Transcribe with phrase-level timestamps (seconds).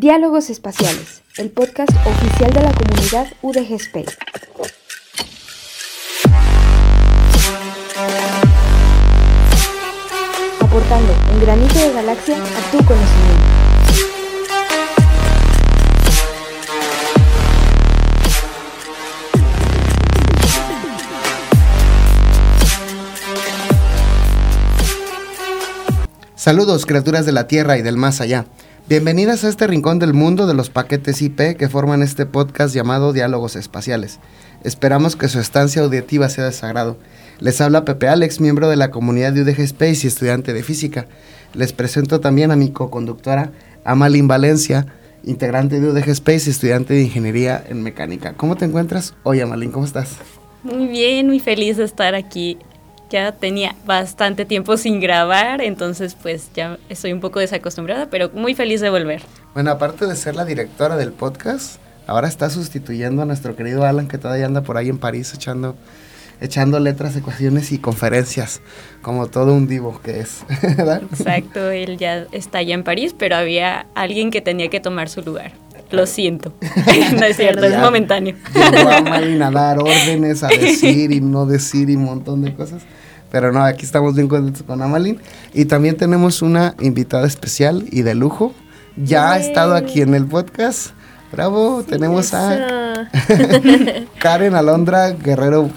[0.00, 4.16] Diálogos Espaciales, el podcast oficial de la comunidad UDG Space.
[10.58, 13.44] Aportando un granito de galaxia a tu conocimiento.
[26.36, 28.46] Saludos criaturas de la Tierra y del más allá.
[28.90, 33.12] Bienvenidas a este rincón del mundo de los paquetes IP que forman este podcast llamado
[33.12, 34.18] Diálogos Espaciales.
[34.64, 36.96] Esperamos que su estancia auditiva sea de sagrado.
[37.38, 41.06] Les habla Pepe Alex, miembro de la comunidad de UDG Space y estudiante de física.
[41.54, 43.52] Les presento también a mi co-conductora
[43.84, 44.86] Amalin Valencia,
[45.22, 48.32] integrante de UDG Space y estudiante de ingeniería en mecánica.
[48.32, 49.70] ¿Cómo te encuentras hoy, Amalin?
[49.70, 50.16] ¿Cómo estás?
[50.64, 52.58] Muy bien, muy feliz de estar aquí
[53.10, 58.54] ya tenía bastante tiempo sin grabar, entonces pues ya estoy un poco desacostumbrada, pero muy
[58.54, 59.22] feliz de volver.
[59.54, 64.08] Bueno, aparte de ser la directora del podcast, ahora está sustituyendo a nuestro querido Alan
[64.08, 65.76] que todavía anda por ahí en París echando
[66.40, 68.62] echando letras, ecuaciones y conferencias,
[69.02, 70.42] como todo un divo que es.
[70.62, 75.20] Exacto, él ya está allá en París, pero había alguien que tenía que tomar su
[75.22, 75.52] lugar.
[75.90, 76.52] Lo siento.
[77.18, 78.36] no es cierto, es momentáneo.
[78.54, 82.82] Llegó a a dar órdenes, a decir y no decir y un montón de cosas.
[83.30, 85.20] Pero no, aquí estamos bien contentos con Amalin.
[85.54, 88.54] Y también tenemos una invitada especial y de lujo.
[88.96, 90.90] Ya ha estado aquí en el podcast.
[91.32, 93.08] Bravo, tenemos a
[94.18, 95.70] Karen Alondra Guerrero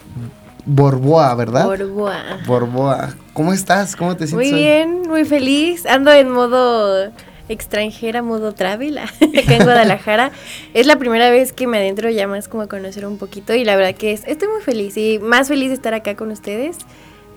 [0.65, 1.65] Borboa, ¿verdad?
[1.65, 2.21] Borboa.
[2.47, 3.13] Borboa.
[3.33, 3.95] ¿Cómo estás?
[3.95, 4.51] ¿Cómo te sientes?
[4.51, 5.85] Muy bien, muy feliz.
[5.85, 7.11] Ando en modo
[7.49, 10.31] extranjera, modo travel, acá en Guadalajara.
[10.73, 13.65] es la primera vez que me adentro ya más como a conocer un poquito y
[13.65, 16.77] la verdad que es, estoy muy feliz y más feliz de estar acá con ustedes.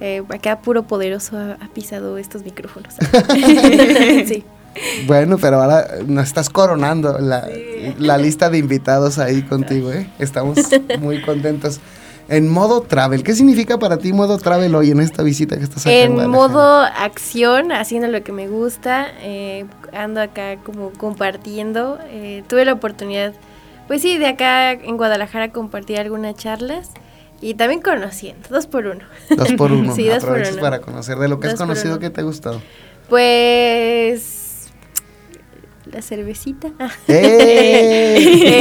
[0.01, 2.95] Eh, acá puro poderoso ha, pisado estos micrófonos.
[4.27, 4.45] sí.
[5.07, 7.49] Bueno, pero ahora nos estás coronando la,
[7.99, 10.07] la lista de invitados ahí contigo, ¿eh?
[10.19, 10.59] Estamos
[11.01, 11.81] muy contentos.
[12.29, 15.87] En modo travel, ¿qué significa para ti modo travel hoy en esta visita que estás
[15.87, 16.25] haciendo?
[16.25, 21.99] En modo acción, haciendo lo que me gusta, eh, ando acá como compartiendo.
[22.09, 23.33] Eh, tuve la oportunidad,
[23.87, 26.91] pues sí, de acá en Guadalajara compartir algunas charlas.
[27.41, 29.05] Y también conociendo, dos por uno.
[29.31, 29.95] Dos por uno.
[29.97, 30.61] sí, dos por uno.
[30.61, 32.63] para conocer de lo que has conocido, ¿qué te ha gustado?
[33.09, 34.69] Pues
[35.87, 36.73] la cervecita.
[37.09, 38.53] ¡Eh!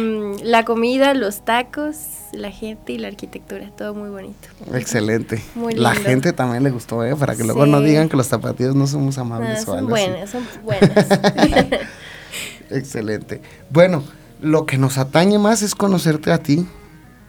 [0.42, 1.96] La comida, los tacos,
[2.32, 4.48] la gente y la arquitectura, todo muy bonito.
[4.72, 5.42] Excelente.
[5.54, 5.82] Muy lindo.
[5.82, 7.14] La gente también le gustó, ¿eh?
[7.16, 11.06] Para que luego no digan que los zapatillos no somos amables son buenas, son buenas.
[12.70, 13.42] Excelente.
[13.68, 14.04] Bueno,
[14.40, 16.66] lo que nos atañe más es conocerte a ti,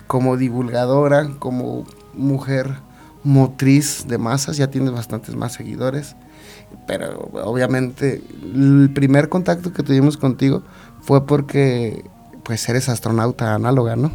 [0.09, 2.78] como divulgadora, como mujer
[3.24, 6.16] motriz de masas, ya tienes bastantes más seguidores,
[6.88, 10.64] pero obviamente el primer contacto que tuvimos contigo
[11.03, 12.03] fue porque
[12.42, 14.12] pues eres astronauta análoga, ¿no?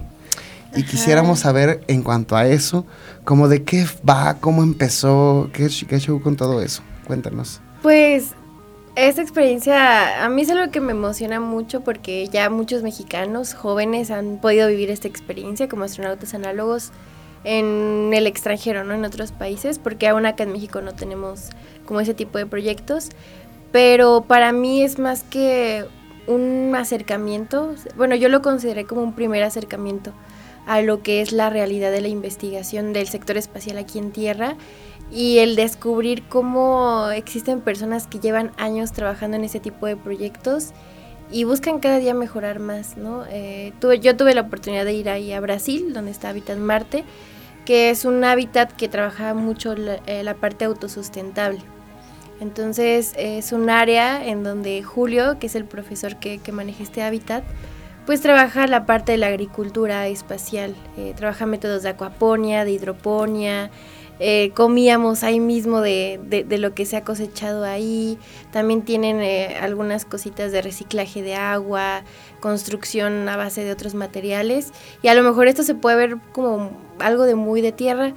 [0.75, 2.85] Y quisiéramos saber en cuanto a eso,
[3.23, 6.83] como de qué va, cómo empezó, qué, qué show con todo eso.
[7.07, 7.61] Cuéntanos.
[7.83, 8.31] Pues
[8.97, 14.11] esta experiencia a mí es algo que me emociona mucho porque ya muchos mexicanos jóvenes
[14.11, 16.93] han podido vivir esta experiencia como astronautas análogos
[17.43, 18.95] en el extranjero, ¿no?
[18.95, 21.51] En otros países, porque aún acá en México no tenemos
[21.85, 23.11] como ese tipo de proyectos.
[23.71, 25.85] Pero para mí es más que
[26.27, 30.13] un acercamiento, bueno, yo lo consideré como un primer acercamiento
[30.67, 34.57] a lo que es la realidad de la investigación del sector espacial aquí en Tierra
[35.13, 40.73] y el descubrir cómo existen personas que llevan años trabajando en ese tipo de proyectos
[41.31, 43.25] y buscan cada día mejorar más, ¿no?
[43.31, 47.05] Eh, tuve, yo tuve la oportunidad de ir ahí a Brasil, donde está Habitat Marte,
[47.65, 51.61] que es un hábitat que trabaja mucho la, eh, la parte autosustentable.
[52.41, 57.03] Entonces es un área en donde Julio, que es el profesor que, que maneja este
[57.03, 57.45] hábitat,
[58.07, 63.71] pues trabaja la parte de la agricultura espacial, eh, trabaja métodos de acuaponia, de hidroponía,
[64.21, 68.19] eh, comíamos ahí mismo de, de, lo que se ha cosechado ahí.
[68.53, 72.03] También tienen eh, algunas cositas de reciclaje de agua,
[72.41, 74.73] construcción a base de otros materiales.
[75.03, 76.71] Y a lo mejor esto se puede ver como
[77.01, 78.15] algo de muy de tierra,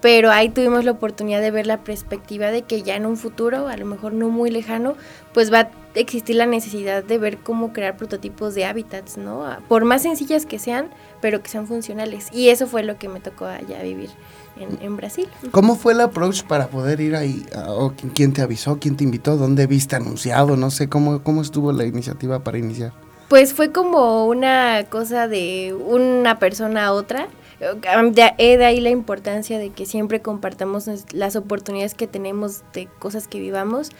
[0.00, 3.68] pero ahí tuvimos la oportunidad de ver la perspectiva de que ya en un futuro,
[3.68, 4.94] a lo mejor no muy lejano,
[5.34, 9.44] pues va a existir la necesidad de ver cómo crear prototipos de hábitats, ¿no?
[9.68, 10.88] Por más sencillas que sean,
[11.20, 12.28] pero que sean funcionales.
[12.32, 14.10] Y eso fue lo que me tocó allá vivir
[14.60, 15.28] en, Brasil.
[15.50, 17.44] ¿Cómo fue el approach para poder ir ahí?
[17.68, 18.78] ¿O quién te avisó?
[18.78, 19.36] ¿Quién te invitó?
[19.36, 20.56] ¿Dónde viste anunciado?
[20.56, 22.92] No sé, ¿cómo, cómo estuvo la iniciativa para iniciar?
[23.28, 27.28] Pues fue como una cosa de una persona a otra.
[27.60, 33.28] De, de ahí la importancia de que siempre compartamos las oportunidades que tenemos de cosas
[33.28, 33.90] que vivamos.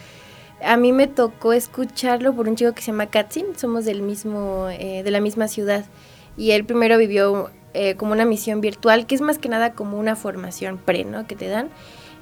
[0.65, 4.67] a mí me tocó escucharlo por un chico que se llama Katsin, somos del mismo,
[4.69, 5.85] eh, de la misma ciudad.
[6.37, 9.97] Y él primero vivió eh, como una misión virtual, que es más que nada como
[9.97, 11.27] una formación pre, ¿no?
[11.27, 11.69] Que te dan.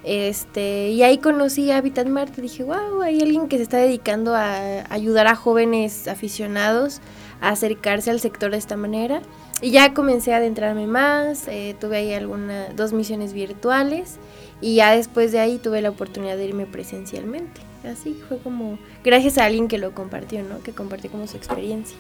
[0.03, 4.33] Este, y ahí conocí a Habitat Marte, dije, wow, hay alguien que se está dedicando
[4.33, 7.01] a ayudar a jóvenes aficionados
[7.41, 9.21] a acercarse al sector de esta manera.
[9.61, 14.17] Y ya comencé a adentrarme más, eh, tuve ahí algunas dos misiones virtuales
[14.61, 17.68] y ya después de ahí tuve la oportunidad de irme presencialmente.
[17.89, 20.61] Así fue como gracias a alguien que lo compartió, ¿no?
[20.61, 21.97] Que compartió como su experiencia.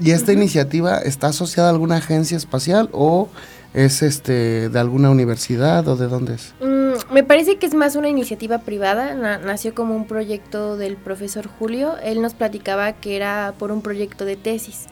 [0.00, 3.28] ¿Y esta iniciativa está asociada a alguna agencia espacial o
[3.74, 6.54] es este de alguna universidad o de dónde es?
[6.60, 11.46] Mm, me parece que es más una iniciativa privada, nació como un proyecto del profesor
[11.46, 14.86] Julio, él nos platicaba que era por un proyecto de tesis.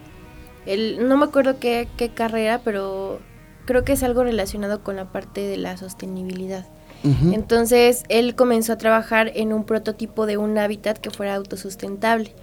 [0.67, 3.21] Él, no me acuerdo qué, qué carrera, pero
[3.67, 6.67] creo que es algo relacionado con la parte de la sostenibilidad.
[7.03, 12.35] Entonces él comenzó a trabajar en un prototipo de un hábitat que fuera autosustentable.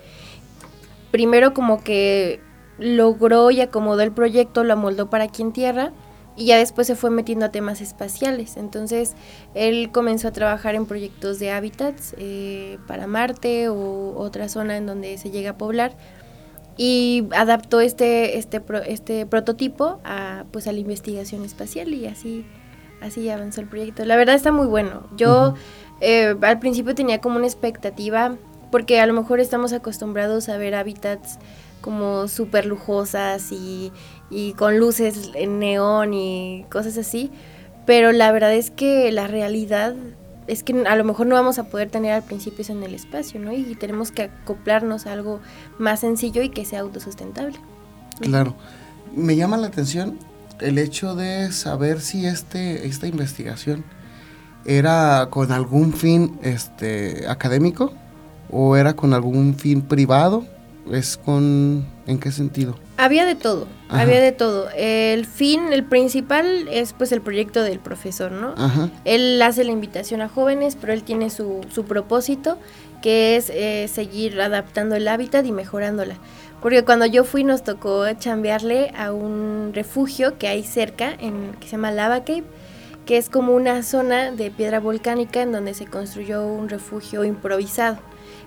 [1.12, 2.40] Primero como que
[2.80, 5.92] logró y acomodó el proyecto, lo amoldó para aquí en tierra
[6.36, 8.58] y ya después se fue metiendo a temas espaciales.
[8.58, 9.16] Entonces
[9.54, 14.86] él comenzó a trabajar en proyectos de hábitats eh, para Marte o otra zona en
[14.86, 15.96] donde se llega a poblar
[16.78, 22.46] y adaptó este, este, este prototipo a, pues, a la investigación espacial y así
[23.02, 24.06] así avanzó el proyecto.
[24.06, 25.08] La verdad está muy bueno.
[25.16, 25.56] Yo
[26.02, 28.36] eh, al principio tenía como una expectativa,
[28.72, 31.40] porque a lo mejor estamos acostumbrados a ver hábitats
[31.82, 33.92] como súper lujosas y,
[34.30, 37.32] y con luces en neón y cosas así,
[37.86, 39.96] pero la verdad es que la realidad
[40.48, 42.94] es que a lo mejor no vamos a poder tener al principio eso en el
[42.94, 43.54] espacio, ¿no?
[43.54, 45.40] Y tenemos que acoplarnos a algo
[45.78, 47.58] más sencillo y que sea autosustentable.
[48.22, 48.56] Claro.
[49.16, 50.18] Me llama la atención
[50.60, 53.84] el hecho de saber si este, esta investigación
[54.66, 57.94] era con algún fin este, académico
[58.50, 60.46] o era con algún fin privado.
[60.92, 61.86] ¿Es con...
[62.06, 62.78] ¿En qué sentido?
[62.96, 64.70] Había de todo, había de todo.
[64.74, 68.56] El fin, el principal es pues el proyecto del profesor, ¿no?
[69.04, 72.58] Él hace la invitación a jóvenes, pero él tiene su, su propósito,
[73.02, 76.16] que es eh, seguir adaptando el hábitat y mejorándola.
[76.62, 81.66] Porque cuando yo fui nos tocó chambearle a un refugio que hay cerca, en, que
[81.66, 82.44] se llama Lava Cave,
[83.06, 87.98] que es como una zona de piedra volcánica en donde se construyó un refugio improvisado.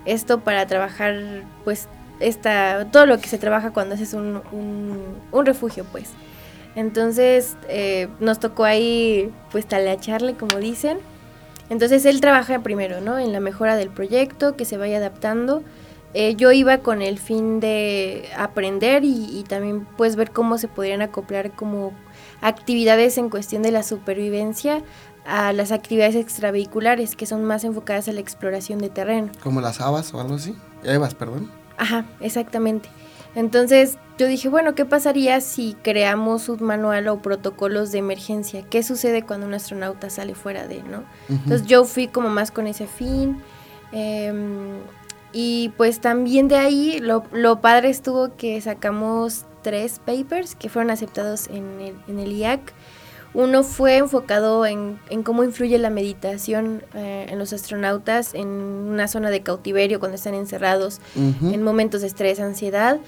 [0.04, 5.86] Esto para trabajar, pues, esta, todo lo que se trabaja cuando haces un, un, refugio,
[5.90, 6.10] pues.
[6.74, 10.98] Entonces eh, nos tocó ahí, pues, talacharle, como dicen.
[11.70, 13.18] Entonces él trabaja primero, ¿no?
[13.18, 15.62] En la mejora del proyecto, que se vaya adaptando
[16.12, 21.02] eh, yo iba con el fin de aprender y, también pues ver cómo se podrían
[21.02, 21.92] acoplar como
[22.40, 24.82] actividades en cuestión de la supervivencia
[25.24, 29.30] a las actividades extravehiculares que son más enfocadas a la exploración de terreno.
[29.42, 30.56] Como las habas o algo así.
[30.82, 31.50] Evas, perdón.
[31.76, 32.88] Ajá, exactamente.
[33.36, 38.62] Entonces yo dije, bueno, ¿qué pasaría si creamos un manual o protocolos de emergencia?
[38.68, 41.04] ¿Qué sucede cuando un astronauta sale fuera de, no?
[41.28, 43.40] Entonces yo fui como más con ese fin.
[43.92, 44.32] Eh,
[45.32, 50.91] y pues también de ahí lo, lo, padre estuvo que sacamos tres papers que fueron
[50.91, 52.72] aceptados en el, en el IAC.
[53.32, 59.06] Uno fue enfocado en, en cómo influye la meditación eh, en los astronautas en una
[59.06, 62.99] zona de cautiverio cuando están encerrados, en momentos de estrés, ansiedad.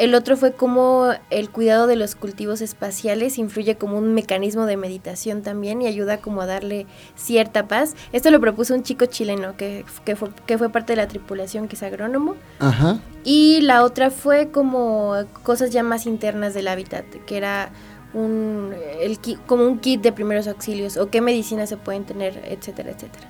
[0.00, 4.78] El otro fue cómo el cuidado de los cultivos espaciales influye como un mecanismo de
[4.78, 7.94] meditación también y ayuda como a darle cierta paz.
[8.14, 11.68] Esto lo propuso un chico chileno que, que, fue, que fue parte de la tripulación,
[11.68, 12.36] que es agrónomo.
[12.60, 12.98] Ajá.
[13.24, 17.70] Y la otra fue como cosas ya más internas del hábitat, que era
[18.14, 22.92] un, el, como un kit de primeros auxilios o qué medicinas se pueden tener, etcétera,
[22.92, 23.28] etcétera.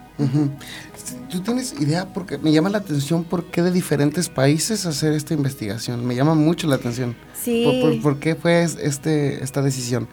[1.30, 2.07] ¿Tú tienes idea?
[2.12, 6.07] Porque me llama la atención por qué de diferentes países hacer esta investigación.
[6.07, 7.16] Me llama mucho la atención.
[7.40, 8.00] Sí.
[8.02, 10.09] ¿Por, qué fue este, esta decisión?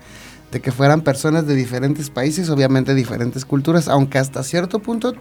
[0.52, 5.14] De que fueran personas de diferentes países, obviamente diferentes culturas, aunque hasta cierto punto,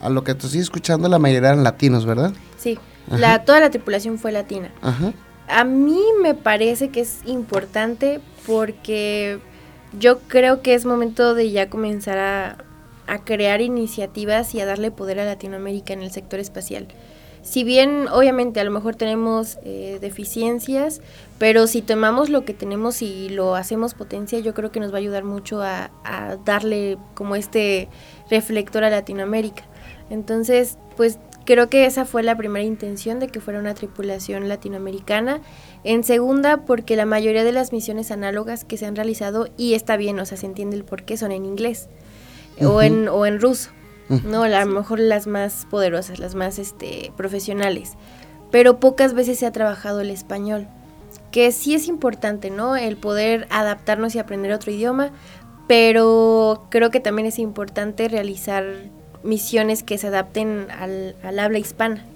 [0.00, 2.32] a lo que te estoy escuchando, la mayoría eran latinos, ¿verdad?
[2.58, 2.78] Sí,
[3.10, 4.70] la, toda la tripulación fue latina.
[4.82, 5.12] Ajá.
[5.48, 9.40] A mí me parece que es importante porque
[9.98, 12.58] yo creo que es momento de ya comenzar a,
[13.16, 16.88] crear iniciativas y a darle poder a Latinoamérica en el sector espacial.
[17.42, 21.00] Si bien obviamente a lo mejor tenemos eh, deficiencias,
[21.38, 24.96] pero si tomamos lo que tenemos y lo hacemos potencia, yo creo que nos va
[24.96, 27.88] a ayudar mucho a, a darle como este
[28.30, 29.64] reflector a Latinoamérica.
[30.10, 35.40] Entonces, pues Creo que esa fue la primera intención de que fuera una tripulación latinoamericana.
[35.82, 39.96] En segunda, porque la mayoría de las misiones análogas que se han realizado, y está
[39.96, 41.88] bien, o sea, se entiende el por qué, son en inglés
[42.62, 43.70] o, en, o en ruso.
[44.08, 44.42] ¿no?
[44.42, 47.94] A lo mejor las más poderosas, las más este, profesionales.
[48.50, 50.66] Pero pocas veces se ha trabajado el español,
[51.30, 52.76] que sí es importante, ¿no?
[52.76, 55.10] El poder adaptarnos y aprender otro idioma,
[55.66, 58.64] pero creo que también es importante realizar
[59.22, 62.06] misiones que se adapten al, al habla hispana,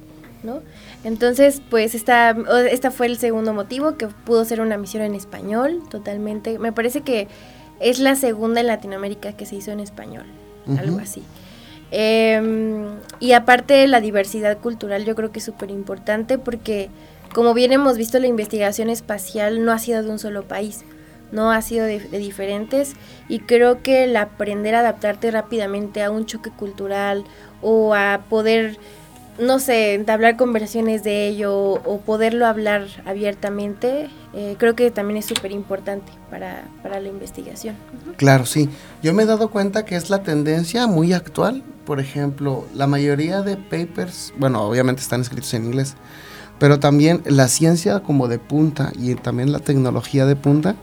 [0.43, 0.61] ¿no?
[1.05, 2.35] Entonces, pues esta,
[2.71, 6.59] esta fue el segundo motivo, que pudo ser una misión en español, totalmente.
[6.59, 7.29] Me parece que
[7.83, 10.25] es la segunda en Latinoamérica que se hizo en español,
[10.79, 11.23] algo así.
[11.91, 12.87] Em,
[13.21, 16.89] y aparte la diversidad cultural yo creo que es súper importante porque
[17.35, 20.85] como bien hemos visto la investigación espacial no ha sido de un solo país,
[21.33, 22.95] no ha sido de, diferentes
[23.29, 27.25] y creo que el aprender a adaptarte rápidamente a un choque cultural
[27.61, 28.79] o a poder
[29.39, 35.27] no sé, entablar conversaciones de ello o poderlo hablar abiertamente, eh, creo que también es
[35.27, 37.77] súper importante para, para, la investigación.
[38.17, 38.69] Claro, sí.
[39.03, 41.62] Yo me he dado cuenta que es la tendencia muy actual.
[41.85, 45.97] Por ejemplo, la mayoría de papers, bueno, obviamente están escritos en inglés,
[46.59, 50.77] pero también la ciencia como de punta y también la tecnología de punta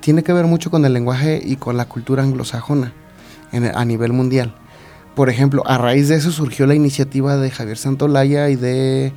[0.00, 2.92] tiene que ver mucho con el lenguaje y con la cultura anglosajona
[3.74, 4.54] a nivel mundial.
[5.16, 9.14] Por ejemplo, a raíz de eso surgió la iniciativa de Javier Santolaya y de,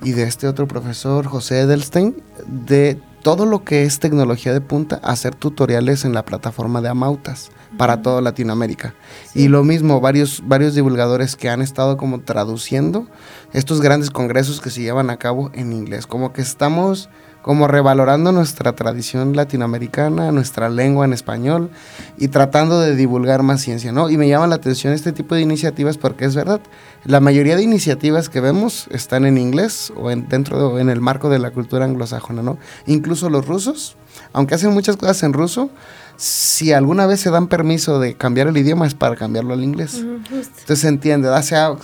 [0.00, 2.14] y de este otro profesor, José Edelstein,
[2.46, 7.50] de todo lo que es tecnología de punta, hacer tutoriales en la plataforma de Amautas
[7.76, 8.94] para toda Latinoamérica.
[9.34, 13.08] Y lo mismo, varios, varios divulgadores que han estado como traduciendo
[13.52, 16.06] estos grandes congresos que se llevan a cabo en inglés.
[16.06, 17.08] Como que estamos
[17.44, 21.68] como revalorando nuestra tradición latinoamericana, nuestra lengua en español
[22.16, 24.08] y tratando de divulgar más ciencia, ¿no?
[24.08, 26.62] Y me llama la atención este tipo de iniciativas porque es verdad,
[27.04, 31.28] la mayoría de iniciativas que vemos están en inglés o en, dentro en el marco
[31.28, 32.56] de la cultura anglosajona, ¿no?
[32.86, 33.98] Incluso los rusos,
[34.32, 35.68] aunque hacen muchas cosas en ruso,
[36.16, 39.96] si alguna vez se dan permiso de cambiar el idioma es para cambiarlo al inglés.
[39.96, 41.28] Entonces se entiende,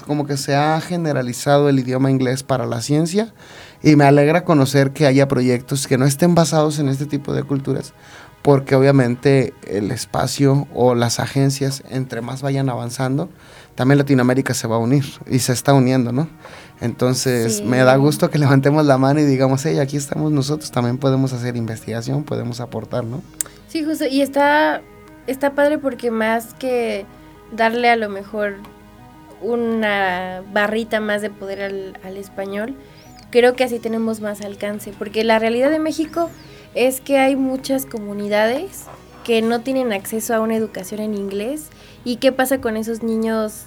[0.06, 3.34] como que se ha generalizado el idioma inglés para la ciencia
[3.82, 7.42] y me alegra conocer que haya proyectos que no estén basados en este tipo de
[7.42, 7.92] culturas,
[8.42, 13.28] porque obviamente el espacio o las agencias, entre más vayan avanzando,
[13.74, 16.28] también Latinoamérica se va a unir y se está uniendo, ¿no?
[16.80, 20.98] Entonces me da gusto que levantemos la mano y digamos, hey, aquí estamos nosotros, también
[20.98, 23.22] podemos hacer investigación, podemos aportar, ¿no?
[23.68, 24.82] Sí, justo, y está,
[25.26, 27.06] está padre porque más que
[27.52, 28.56] darle a lo mejor
[29.42, 32.74] una barrita más de poder al, al español,
[33.30, 36.30] creo que así tenemos más alcance, porque la realidad de México
[36.74, 38.84] es que hay muchas comunidades
[39.24, 41.68] que no tienen acceso a una educación en inglés
[42.04, 43.64] y qué pasa con esos niños.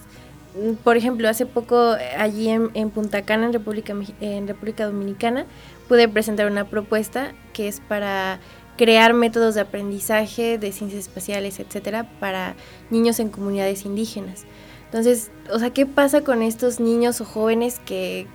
[0.83, 5.45] Por ejemplo, hace poco allí en, Punta Cana, en República, Dominicana,
[5.87, 8.39] pude presentar una propuesta que es para
[8.77, 12.55] crear métodos de aprendizaje de ciencias espaciales, etcétera, para
[12.89, 14.45] niños en comunidades indígenas.
[14.85, 18.27] Entonces, o sea, ¿qué pasa con estos niños o jóvenes que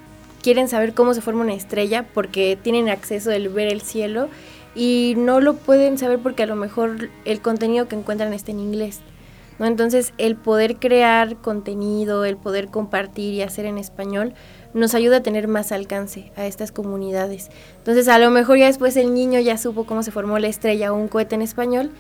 [0.43, 4.29] quieren saber cómo se forma una estrella porque tienen acceso al ver el cielo
[4.75, 8.61] y no lo pueden saber porque a lo mejor el contenido que encuentran está en
[8.61, 9.01] inglés.
[9.67, 14.35] Entonces el poder crear contenido, el poder compartir y hacer en español
[14.73, 17.51] nos ayuda a tener más alcance a estas comunidades.
[17.79, 20.93] Entonces a lo mejor ya después el niño ya supo cómo se formó la estrella
[20.93, 21.91] o un cohete en español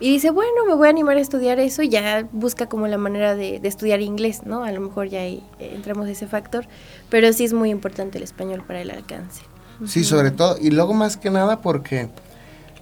[0.00, 2.98] y dice, bueno, me voy a animar a estudiar eso y ya busca como la
[2.98, 4.64] manera de, estudiar inglés, ¿no?
[4.64, 6.66] A lo mejor ya ahí eh, entramos ese factor,
[7.10, 9.42] pero sí es muy importante el español para el alcance.
[9.86, 12.08] Sí, sobre todo, y luego más que nada porque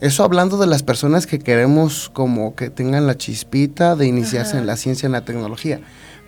[0.01, 4.67] eso hablando de las personas que queremos como que tengan la chispita de iniciarse en
[4.67, 5.81] la ciencia, en la tecnología,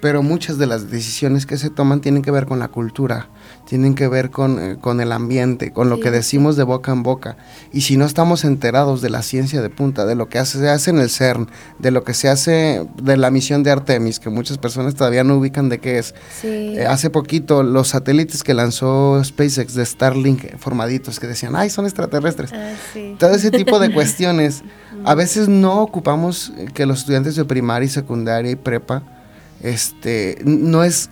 [0.04, 3.30] pero muchas de las decisiones que se toman tienen que ver con la cultura,
[3.66, 7.02] tienen que ver con, eh, con el ambiente, con lo que decimos de boca en
[7.02, 7.38] boca.
[7.72, 10.68] Y si no estamos enterados de la ciencia de punta, de lo que hace, se
[10.68, 14.28] hace en el CERN, de lo que se hace de la misión de Artemis, que
[14.28, 16.14] muchas personas todavía no ubican de qué es.
[16.42, 21.86] Eh, hace poquito los satélites que lanzó SpaceX de Starlink formaditos que decían, ay, son
[21.86, 22.52] extraterrestres.
[22.52, 22.74] Ah,
[23.18, 24.64] Todo ese tipo de cuestiones.
[25.06, 29.02] A veces no ocupamos que los estudiantes de primaria y secundaria y prepa
[29.64, 31.08] este, no es,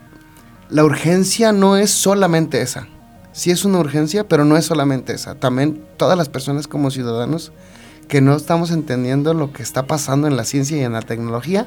[0.68, 2.86] la urgencia no es solamente esa.
[3.32, 5.36] Sí es una urgencia, pero no es solamente esa.
[5.36, 7.50] También todas las personas como ciudadanos
[8.08, 11.66] que no estamos entendiendo lo que está pasando en la ciencia y en la tecnología,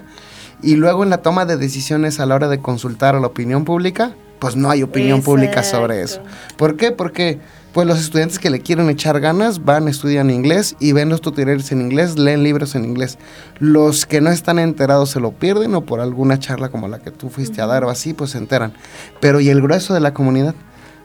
[0.62, 3.66] y luego en la toma de decisiones a la hora de consultar a la opinión
[3.66, 6.22] pública, pues no hay opinión pública sobre eso.
[6.56, 6.92] ¿Por qué?
[6.92, 7.40] Porque
[7.76, 11.74] pues los estudiantes que le quieren echar ganas van, estudian inglés y ven los tutoriales
[11.74, 13.18] en inglés, leen libros en inglés.
[13.60, 17.12] Los que no están enterados se lo pierden o por alguna charla como la que
[17.12, 18.72] tú fuiste a dar o así, pues se enteran.
[19.20, 20.56] Pero ¿y el grueso de la comunidad?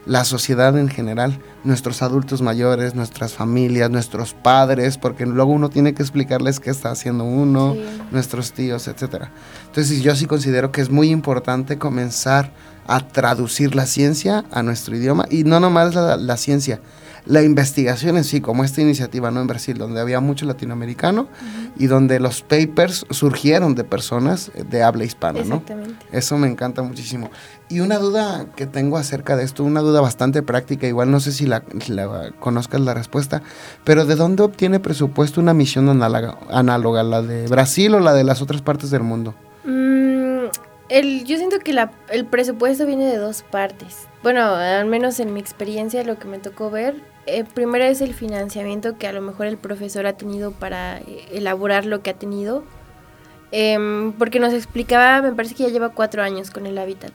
[0.06, 5.92] la sociedad en general, nuestros adultos mayores, nuestras familias, nuestros padres, porque luego uno tiene
[5.92, 7.76] que explicarles qué está haciendo uno,
[8.10, 9.30] nuestros tíos, etcétera.
[9.66, 12.50] Entonces yo sí considero que es muy importante comenzar
[12.90, 16.80] a traducir la ciencia a nuestro idioma y no nomás la, la ciencia,
[17.26, 19.40] la investigación en sí, como esta iniciativa ¿no?
[19.40, 21.28] en Brasil, donde había mucho latinoamericano
[21.78, 25.44] y donde los papers surgieron de personas de habla hispana.
[25.44, 25.62] ¿no?
[26.12, 27.30] Eso me encanta muchísimo.
[27.68, 31.32] Y una duda que tengo acerca de esto, una duda bastante práctica, igual no sé
[31.32, 31.62] si la,
[32.40, 33.42] conozcas la respuesta,
[33.84, 38.24] pero ¿de dónde obtiene presupuesto una misión análoga, análoga la de Brasil o la de
[38.24, 39.34] las otras partes del mundo?
[39.64, 40.09] Mm,
[40.90, 44.08] el, yo siento que la, el presupuesto viene de dos partes.
[44.22, 48.12] Bueno, al menos en mi experiencia, lo que me tocó ver, eh, primero es el
[48.12, 52.14] financiamiento que a lo mejor el profesor ha tenido para eh, elaborar lo que ha
[52.14, 52.64] tenido.
[53.52, 57.12] Em, porque nos explicaba, me parece que ya lleva cuatro años con el hábitat.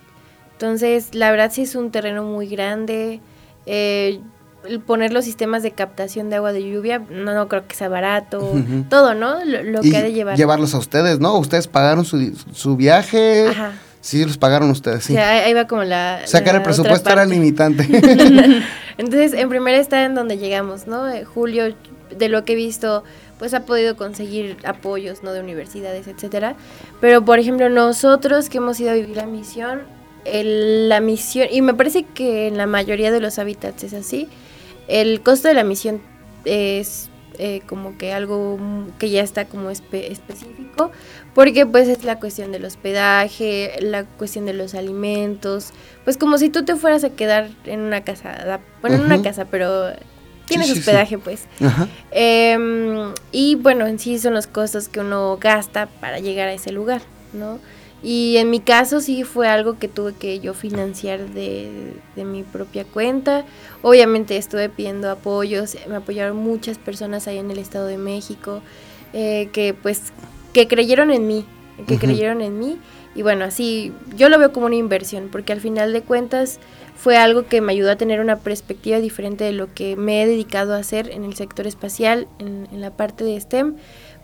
[0.54, 3.20] Entonces, la verdad sí es un terreno muy grande.
[3.66, 4.22] Eh,
[4.86, 8.54] poner los sistemas de captación de agua de lluvia, no, no creo que sea barato.
[8.90, 9.44] Todo, ¿no?
[9.46, 10.38] Lo, que ha de llevar.
[10.38, 11.38] Llevarlos a ustedes, ¿no?
[11.38, 13.48] Ustedes pagaron su, su viaje.
[13.48, 13.74] Ajá.
[14.06, 15.18] Sí, los pagaron ustedes, sí.
[15.18, 16.22] ahí va como la...
[16.26, 17.88] Sacar el presupuesto era limitante.
[19.00, 21.10] Entonces, en primera está en donde llegamos, ¿no?
[21.10, 21.74] Eh, Julio,
[22.16, 23.04] de lo que he visto,
[23.40, 25.34] pues ha podido conseguir apoyos, ¿no?
[25.34, 26.56] De universidades, etcétera.
[27.02, 29.82] Pero, por ejemplo, nosotros que hemos ido a vivir la misión,
[30.24, 34.30] la misión, y me parece que en la mayoría de los hábitats es así,
[34.88, 36.02] el costo de la misión
[36.46, 38.58] es eh, como que algo
[38.98, 40.92] que ya está como específico,
[41.34, 45.72] porque pues es la cuestión del hospedaje, la cuestión de los alimentos,
[46.06, 49.46] pues como si tú te fueras a quedar en una casa, bueno, en una casa,
[49.46, 49.92] pero
[50.48, 51.44] tienes hospedaje pues.
[52.12, 56.72] Em, y bueno, en sí son los costos que uno gasta para llegar a ese
[56.72, 57.02] lugar,
[57.34, 57.60] ¿no?
[58.06, 62.86] Y en mi caso sí fue algo que tuve que yo financiar de, mi propia
[62.86, 63.46] cuenta.
[63.82, 68.62] Obviamente estuve pidiendo apoyos, me apoyaron muchas personas ahí en el Estado de México,
[69.14, 70.14] eh, que pues,
[70.54, 71.48] que creyeron en mí,
[71.88, 72.78] que creyeron en mí.
[73.16, 76.60] Y bueno, así yo lo veo como una inversión, porque al final de cuentas
[76.96, 80.28] fue algo que me ayudó a tener una perspectiva diferente de lo que me he
[80.28, 83.78] dedicado a hacer en el sector espacial, en, en la parte de STEM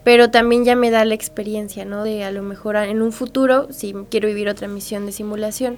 [0.04, 2.04] pero también ya me da la experiencia, ¿no?
[2.04, 5.78] De a lo mejor en un futuro, si quiero vivir otra misión de simulación,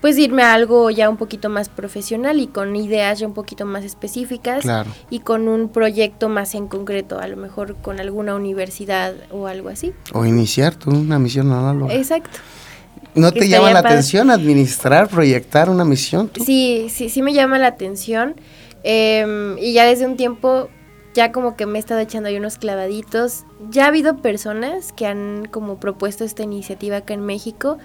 [0.00, 3.66] pues irme a algo ya un poquito más profesional y con ideas ya un poquito
[3.66, 4.64] más específicas
[5.10, 9.68] y con un proyecto más en concreto, a lo mejor con alguna universidad o algo
[9.68, 9.92] así.
[10.12, 11.94] O iniciar tú una misión análoga.
[11.94, 12.38] Exacto.
[13.14, 16.30] ¿No te llama la atención administrar, proyectar una misión?
[16.44, 18.36] Sí, sí, sí me llama la atención.
[18.82, 20.70] Em, y ya desde un tiempo
[21.14, 23.44] ya como que me he estado echando ahí unos clavaditos.
[23.70, 27.78] Ya ha habido personas que han como propuesto esta iniciativa acá en México,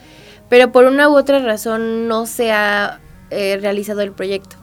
[0.50, 3.00] pero por una u otra razón no se ha
[3.32, 4.58] eh, realizado el proyecto.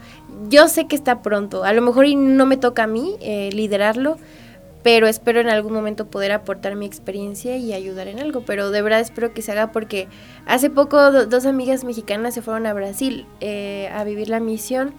[0.48, 3.50] Yo sé que está pronto, a lo mejor y no me toca a mí eh,
[3.52, 4.16] liderarlo,
[4.82, 8.42] pero espero en algún momento poder aportar mi experiencia y ayudar en algo.
[8.44, 10.08] Pero de verdad espero que se haga porque
[10.46, 14.94] hace poco dos amigas mexicanas se fueron a Brasil eh, a vivir la misión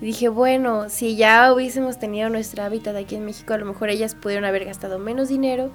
[0.00, 3.88] y dije, bueno, si ya hubiésemos tenido nuestro hábitat aquí en México, a lo mejor
[3.88, 5.70] ellas pudieron haber gastado menos dinero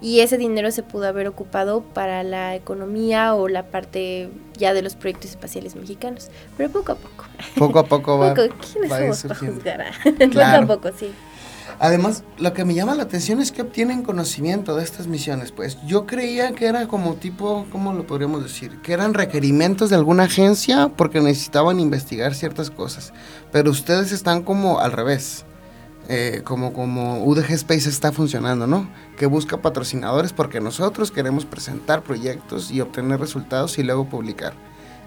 [0.00, 4.82] y ese dinero se pudo haber ocupado para la economía o la parte ya de
[4.82, 6.30] los proyectos espaciales mexicanos.
[6.56, 7.24] Pero poco a poco.
[7.56, 8.34] Poco a poco va.
[8.34, 9.84] poco, ¿Quiénes somos para juzgar?
[10.18, 11.10] Poco a poco, sí.
[11.78, 15.52] Además, lo que me llama la atención es que obtienen conocimiento de estas misiones.
[15.52, 18.80] Pues yo creía que era como tipo, ¿cómo lo podríamos decir?
[18.82, 23.12] Que eran requerimientos de alguna agencia porque necesitaban investigar ciertas cosas.
[23.52, 25.44] Pero ustedes están como al revés.
[26.08, 28.90] Eh, como, como UDG Space está funcionando, ¿no?
[29.16, 34.52] Que busca patrocinadores porque nosotros queremos presentar proyectos y obtener resultados y luego publicar.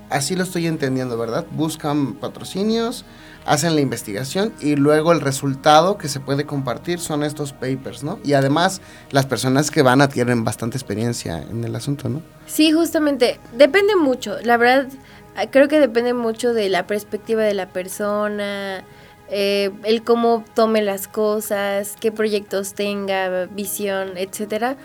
[0.10, 1.46] Así lo estoy entendiendo, ¿verdad?
[1.52, 3.06] Buscan patrocinios,
[3.46, 8.20] hacen la investigación y luego el resultado que se puede compartir son estos papers, ¿no?
[8.24, 12.22] Y además las personas que van adquieren bastante experiencia en el asunto, ¿no?
[12.46, 14.88] Sí, justamente, depende mucho, la verdad,
[15.52, 18.84] creo que depende mucho de la perspectiva de la persona,
[19.30, 24.78] eh, el cómo tome las cosas, qué proyectos tenga, visión, etcétera.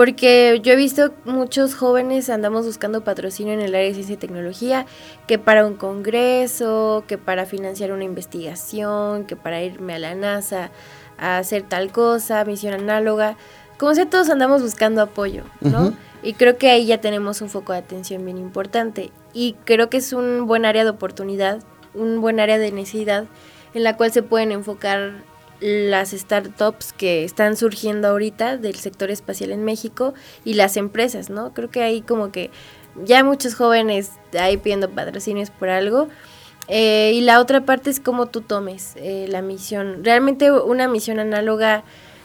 [0.00, 4.16] Porque yo he visto muchos jóvenes andamos buscando patrocinio en el área de ciencia y
[4.16, 4.86] tecnología,
[5.26, 10.70] que para un congreso, que para financiar una investigación, que para irme a la NASA
[11.18, 13.36] a hacer tal cosa, misión análoga.
[13.76, 15.92] Como sea, todos andamos buscando apoyo, ¿no?
[16.22, 19.12] Y creo que ahí ya tenemos un foco de atención bien importante.
[19.34, 23.26] Y creo que es un buen área de oportunidad, un buen área de necesidad
[23.74, 25.28] en la cual se pueden enfocar
[25.60, 31.52] las startups que están surgiendo ahorita del sector espacial en México y las empresas, ¿no?
[31.52, 32.50] Creo que hay como que
[33.04, 36.08] ya muchos jóvenes ahí pidiendo patrocinios por algo.
[36.68, 40.04] Eh, y la otra parte es cómo tú tomes eh, la misión.
[40.04, 41.82] Realmente una misión análoga,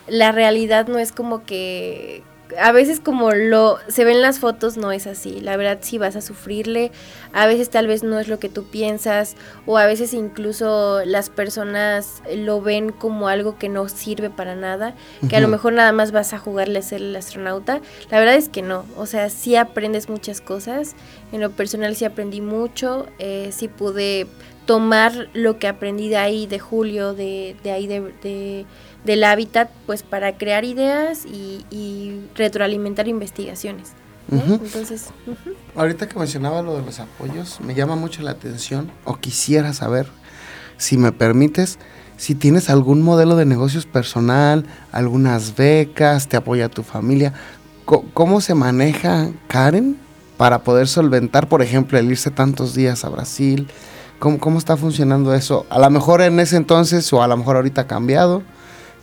[0.07, 2.23] la realidad no es como que
[2.59, 5.39] a veces como lo se ven las fotos no es así.
[5.41, 6.91] La verdad sí vas a sufrirle.
[7.33, 11.29] A veces tal vez no es lo que tú piensas o a veces incluso las
[11.29, 14.95] personas lo ven como algo que no sirve para nada,
[15.29, 17.81] que a lo mejor nada más vas a jugarle a ser el astronauta.
[18.09, 18.85] La verdad es que no.
[18.97, 20.95] O sea, sí aprendes muchas cosas.
[21.31, 23.07] En lo personal sí aprendí mucho.
[23.19, 24.27] Eh, sí pude
[24.65, 28.65] tomar lo que aprendí de ahí, de Julio, de, de ahí de
[29.05, 33.93] del hábitat pues para crear ideas y, retroalimentar investigaciones.
[34.31, 35.11] Entonces,
[35.75, 40.07] ahorita que mencionaba lo de los apoyos, me llama mucho la atención o quisiera saber,
[40.77, 41.77] si me permites,
[42.17, 47.33] si tienes algún modelo de negocios personal, algunas becas, te apoya tu familia,
[47.85, 49.97] ¿cómo se maneja Karen
[50.37, 53.67] para poder solventar, por ejemplo, el irse tantos días a Brasil?
[54.17, 55.67] ¿Cómo, ¿Cómo está funcionando eso?
[55.69, 58.43] A lo mejor en ese entonces o a lo mejor ahorita ha cambiado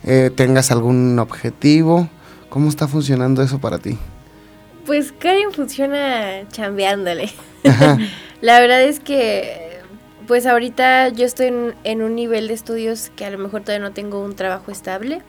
[0.03, 2.09] eh, tengas algún objetivo.
[2.49, 3.97] ¿Cómo está funcionando eso para ti?
[4.85, 7.31] Pues Karen funciona chambeándole.
[8.41, 9.79] La verdad es que,
[10.27, 13.87] pues ahorita yo estoy en, en, un nivel de estudios que a lo mejor todavía
[13.87, 15.21] no tengo un trabajo estable.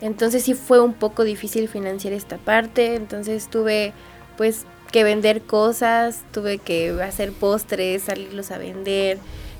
[0.00, 2.94] Entonces sí fue un poco difícil financiar esta parte.
[2.94, 3.92] Entonces tuve
[4.36, 9.18] pues que vender cosas, tuve que hacer postres, salirlos a vender.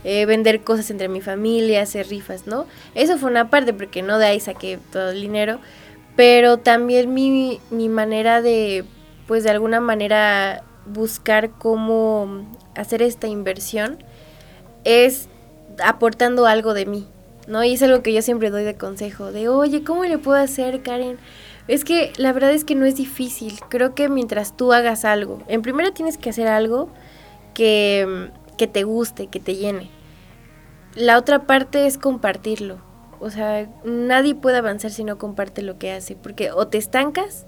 [0.09, 2.67] Eh, vender cosas entre mi familia, hacer rifas, ¿no?
[2.95, 5.59] Eso fue una parte, porque no de ahí saqué todo el dinero,
[6.15, 8.85] pero también mi, mi manera de,
[9.27, 13.99] pues de alguna manera buscar cómo hacer esta inversión
[14.85, 15.29] es
[15.85, 17.09] aportando algo de mí,
[17.49, 17.65] ¿no?
[17.65, 20.83] Y es algo que yo siempre doy de consejo, de, oye, ¿cómo le puedo hacer,
[20.83, 21.19] Karen?
[21.67, 23.59] Es que la verdad es que no es difícil.
[23.69, 26.91] Creo que mientras tú hagas algo, en primero tienes que hacer algo
[27.55, 29.91] que, que te guste, que te llene
[30.97, 32.79] la otra parte es compartirlo.
[33.21, 37.47] O sea, nadie puede avanzar si no comparte lo que hace, porque o te estancas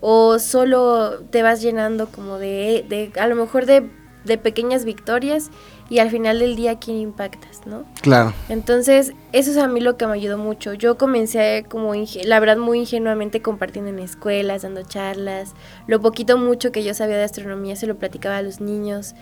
[0.00, 3.88] o solo te vas llenando como de, de a lo mejor de,
[4.24, 5.50] de pequeñas victorias
[5.88, 7.84] y al final del día quién impactas, ¿no?
[8.02, 8.34] Claro.
[8.50, 10.74] Entonces, eso es a mí lo que me ayudó mucho.
[10.74, 15.54] Yo comencé como, la verdad, muy ingenuamente compartiendo en escuelas, dando charlas.
[15.86, 19.14] Lo poquito mucho que yo sabía de astronomía se lo platicaba a los niños.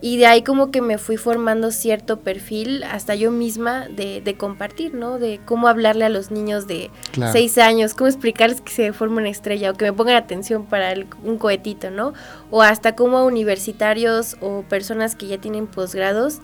[0.00, 4.34] Y de ahí como que me fui formando cierto perfil, hasta yo misma, de, de
[4.36, 5.18] compartir, ¿no?
[5.18, 6.90] De cómo hablarle a los niños de
[7.32, 10.94] seis años, cómo explicarles que se forma una estrella o que me pongan atención para
[11.24, 12.12] un cohetito, ¿no?
[12.52, 16.38] O hasta como universitarios o personas que ya tienen posgrados,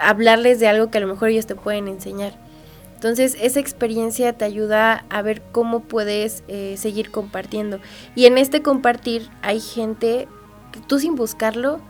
[0.00, 2.34] hablarles de algo que a lo mejor ellos te pueden enseñar.
[2.94, 7.78] Entonces esa experiencia te ayuda a ver cómo puedes eh, seguir compartiendo.
[8.16, 10.26] Y en este compartir hay gente
[10.72, 11.80] que tú sin buscarlo,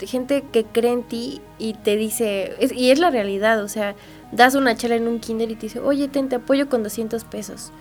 [0.00, 3.94] gente que cree en ti y te dice, y es la realidad, o sea,
[4.32, 7.72] das una charla en un kinder y te dice, oye, te apoyo con 200 pesos.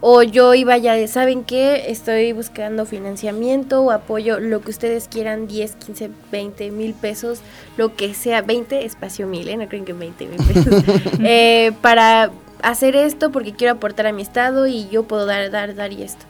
[0.00, 1.90] O yo iba ya de, ¿saben qué?
[1.90, 7.40] Estoy buscando financiamiento o apoyo, lo que ustedes quieran, 10, 15, 20 mil pesos,
[7.78, 9.56] lo que sea, 20, espacio mil, ¿eh?
[9.56, 10.84] No creen que 20 mil pesos.
[11.24, 12.30] eh, para
[12.62, 16.02] hacer esto porque quiero aportar a mi estado y yo puedo dar, dar, dar y
[16.02, 16.26] esto.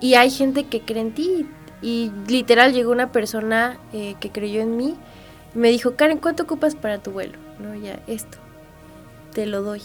[0.00, 1.46] Y hay gente que cree en ti
[1.82, 4.96] y literal llegó una persona eh, que creyó en mí
[5.54, 7.38] y me dijo, Karen, ¿cuánto ocupas para tu vuelo?
[7.58, 8.38] No, ya, esto,
[9.32, 9.82] te lo doy.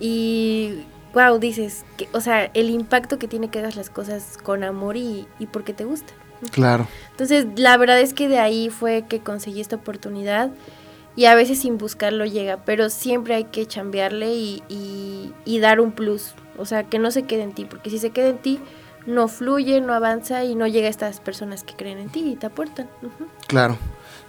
[0.00, 4.64] Y, wow, dices, que, o sea, el impacto que tiene que dar las cosas con
[4.64, 6.12] amor y, y porque te gusta.
[6.50, 6.86] Claro.
[7.12, 10.50] Entonces, la verdad es que de ahí fue que conseguí esta oportunidad
[11.16, 15.80] y a veces sin buscarlo llega, pero siempre hay que chambearle y, y, y dar
[15.80, 18.38] un plus, o sea, que no se quede en ti, porque si se queda en
[18.38, 18.58] ti,
[19.06, 22.36] no fluye, no avanza y no llega a estas personas que creen en ti y
[22.36, 22.88] te aportan.
[23.46, 23.76] Claro,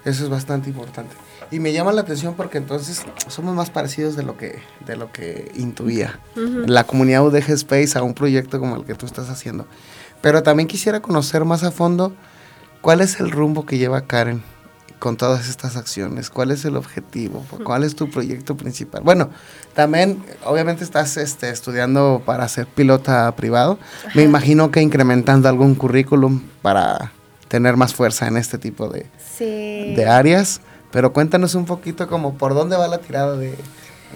[0.04, 1.14] eso es bastante importante.
[1.50, 5.12] Y me llama la atención porque entonces somos más parecidos de lo que, de lo
[5.12, 6.18] que intuía.
[6.34, 9.66] La comunidad UDG Space a un proyecto como el que tú estás haciendo.
[10.20, 12.12] Pero también quisiera conocer más a fondo
[12.80, 14.42] cuál es el rumbo que lleva Karen
[14.98, 16.30] con todas estas acciones?
[16.30, 17.44] ¿Cuál es el objetivo?
[17.64, 19.02] ¿Cuál es tu proyecto principal?
[19.02, 19.30] Bueno,
[19.74, 23.78] también obviamente estás este, estudiando para ser pilota privado.
[24.14, 27.12] Me imagino que incrementando algún currículum para
[27.48, 29.06] tener más fuerza en este tipo de,
[29.38, 30.60] de áreas.
[30.90, 33.54] Pero cuéntanos un poquito como por dónde va la tirada de,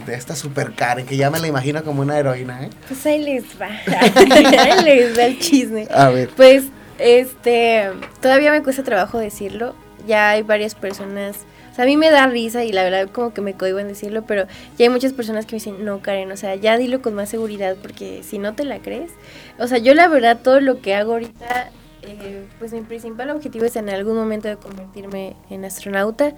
[0.07, 2.71] de esta super Karen, que ya me la imagino como una heroína, ¿eh?
[2.88, 3.66] Pues ahí les va.
[4.62, 5.88] ahí les va el chisme.
[5.93, 6.31] A ver.
[6.37, 6.64] Pues,
[6.99, 7.90] este,
[8.21, 9.75] todavía me cuesta trabajo decirlo
[10.07, 11.39] ya hay varias personas,
[11.73, 13.89] o sea, a mí me da risa y la verdad como que me cohibo en
[13.89, 14.47] decirlo, pero
[14.79, 17.29] ya hay muchas personas que me dicen, no, Karen, o sea, ya dilo con más
[17.29, 19.13] seguridad porque si no te la crees,
[19.59, 21.71] o sea, yo la verdad todo lo que hago ahorita,
[22.03, 26.35] eh, pues mi principal objetivo es en algún momento de convertirme en astronauta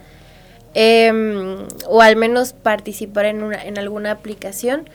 [0.75, 4.89] em, o al menos participar en, una, en alguna aplicación.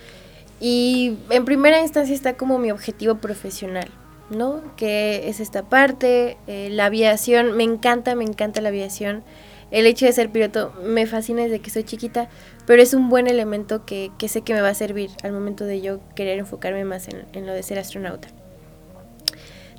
[0.60, 3.90] Y en primera instancia está como mi objetivo profesional,
[4.30, 4.62] ¿no?
[4.76, 9.24] Que es esta parte, eh, la aviación, me encanta, me encanta la aviación.
[9.70, 12.30] El hecho de ser piloto me fascina desde que soy chiquita,
[12.66, 15.66] pero es un buen elemento que, que sé que me va a servir al momento
[15.66, 18.30] de yo querer enfocarme más en, en lo de ser astronauta.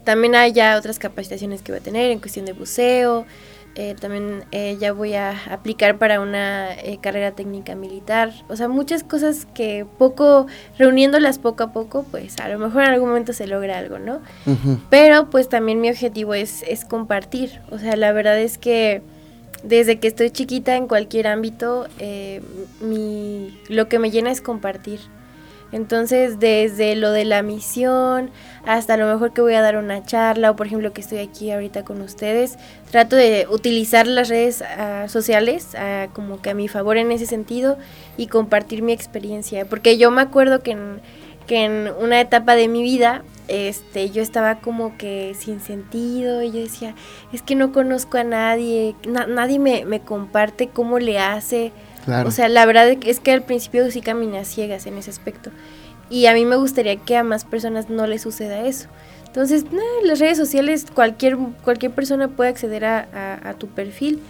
[0.04, 3.26] También hay ya otras capacitaciones que voy a tener en cuestión de buceo,
[3.74, 8.32] eh, también eh, ya voy a aplicar para una eh, carrera técnica militar.
[8.48, 10.46] O sea, muchas cosas que poco,
[10.78, 14.20] reuniéndolas poco a poco, pues a lo mejor en algún momento se logra algo, ¿no?
[14.90, 17.60] Pero pues también mi objetivo es, es compartir.
[17.70, 19.02] O sea, la verdad es que
[19.62, 21.86] desde que estoy chiquita en cualquier ámbito,
[22.80, 25.00] mi, lo que me llena es compartir.
[25.70, 28.30] Entonces, desde lo de la misión
[28.64, 31.18] hasta a lo mejor que voy a dar una charla o por ejemplo que estoy
[31.18, 32.58] aquí ahorita con ustedes,
[32.90, 37.26] trato de utilizar las redes uh, sociales uh, como que a mi favor en ese
[37.26, 37.78] sentido
[38.16, 39.66] y compartir mi experiencia.
[39.66, 41.00] Porque yo me acuerdo que en,
[41.46, 46.50] que en una etapa de mi vida este, yo estaba como que sin sentido y
[46.50, 46.94] yo decía,
[47.32, 51.72] es que no conozco a nadie, na nadie me, me comparte cómo le hace
[52.24, 55.50] o sea, la verdad es que al principio sí caminé a ciegas en ese aspecto.
[56.10, 58.88] Y a mí me gustaría que a más personas no les suceda eso.
[59.26, 64.20] Entonces, en las redes sociales cualquier, cualquier persona puede acceder a, a, tu perfil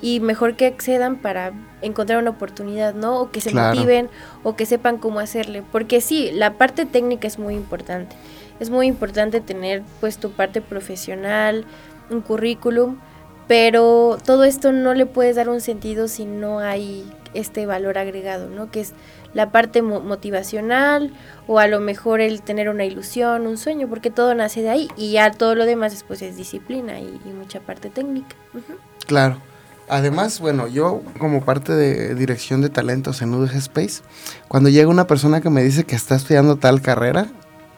[0.00, 3.20] y mejor que accedan para encontrar una oportunidad, ¿no?
[3.20, 4.08] O que se motiven
[4.42, 5.62] o que sepan cómo hacerle.
[5.72, 8.16] Porque sí, la parte técnica es muy importante.
[8.58, 11.66] Es muy importante tener pues tu parte profesional,
[12.08, 12.96] un currículum,
[13.46, 18.48] pero todo esto no le puedes dar un sentido si no hay este valor agregado,
[18.48, 18.70] ¿no?
[18.70, 18.92] Que es
[19.34, 21.12] la parte motivacional
[21.46, 24.88] o a lo mejor el tener una ilusión, un sueño, porque todo nace de ahí
[24.96, 28.34] y ya todo lo demás después es disciplina y, mucha parte técnica.
[29.06, 29.40] Claro.
[29.88, 34.02] Además, bueno, yo como parte de dirección de talentos en UDG Space,
[34.48, 37.28] cuando llega una persona que me dice que está estudiando tal carrera,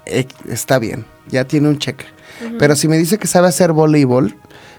[0.06, 2.06] eh, está bien, ya tiene un cheque.
[2.58, 4.37] Pero si me dice que sabe hacer voleibol,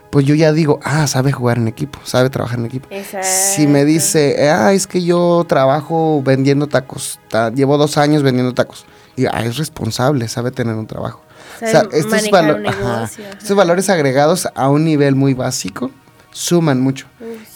[0.09, 2.89] pues yo ya digo, ah, sabe jugar en equipo, sabe trabajar en equipo.
[3.21, 7.19] Si me dice, ah, es que yo trabajo vendiendo tacos,
[7.53, 11.21] llevo dos años vendiendo tacos, y ah, es responsable, sabe tener un trabajo.
[11.55, 15.91] o sea, estos, estos, valores agregados a un nivel muy básico
[16.31, 17.07] suman mucho.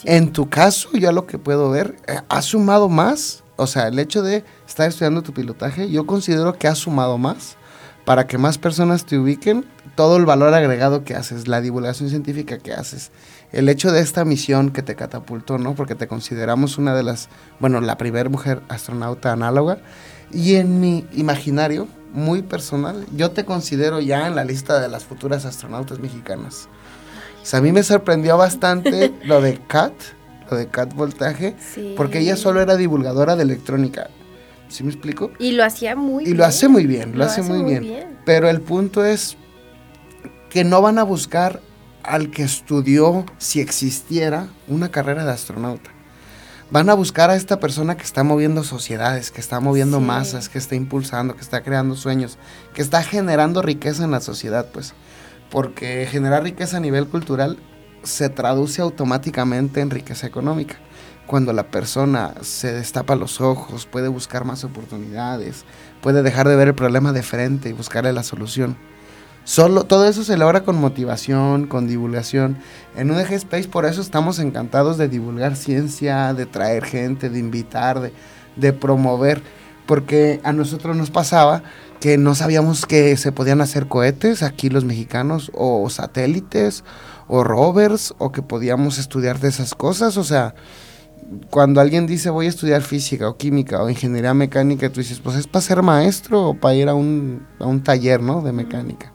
[0.04, 3.98] En tu caso, yo lo que puedo ver, eh, ha sumado más, o sea, el
[3.98, 7.56] hecho de estar estudiando tu pilotaje, yo considero que ha sumado más
[8.06, 12.58] para que más personas te ubiquen todo el valor agregado que haces, la divulgación científica
[12.58, 13.12] que haces,
[13.52, 15.76] el hecho de esta misión que te catapultó, ¿no?
[15.76, 17.30] Porque te consideramos una de las,
[17.60, 19.78] bueno, la primera mujer astronauta análoga.
[20.32, 25.04] Y en mi imaginario, muy personal, yo te considero ya en la lista de las
[25.04, 26.68] futuras astronautas mexicanas.
[27.42, 29.94] O sea, a mí me sorprendió bastante lo de Kat,
[30.50, 31.56] lo de Kat Voltaje,
[31.96, 34.10] porque ella solo era divulgadora de electrónica.
[34.70, 35.32] ¿Sí me explico?
[35.38, 36.36] Y lo hacía muy bien.
[36.36, 38.18] Y lo hace muy bien, lo, hace, muy, bien.
[38.26, 39.38] Pero el punto es
[40.54, 41.62] que no van a buscar
[42.04, 45.90] al que estudió, si existiera, una carrera de astronauta.
[46.70, 50.60] Van a buscar a esta persona que está moviendo sociedades, que está moviendo masas, que
[50.60, 52.38] está impulsando, que está creando sueños,
[52.76, 54.94] que está generando riqueza en la sociedad, pues.
[55.50, 57.58] Porque generar riqueza a nivel cultural
[58.04, 60.76] se traduce automáticamente en riqueza económica.
[61.26, 65.66] Cuando la persona se destapa los ojos, puede buscar más oportunidades,
[66.04, 68.78] puede dejar de ver el problema de frente y buscarle la solución.
[69.46, 72.58] Solo, todo eso se logra con motivación, con divulgación.
[72.96, 78.12] En UDG Space por eso estamos encantados de divulgar ciencia, de traer gente, de invitar,
[78.56, 79.42] de, promover.
[79.86, 81.62] Porque a nosotros nos pasaba
[82.00, 86.86] que no sabíamos que se podían hacer cohetes aquí los mexicanos, o satélites,
[87.28, 90.16] o rovers, o que podíamos estudiar de esas cosas.
[90.16, 90.56] O sea,
[91.50, 95.36] cuando alguien dice voy a estudiar física o química o ingeniería mecánica, tú dices, pues
[95.36, 98.42] es para ser maestro o para ir a un, a un taller, ¿no?
[98.42, 99.13] De mecánica.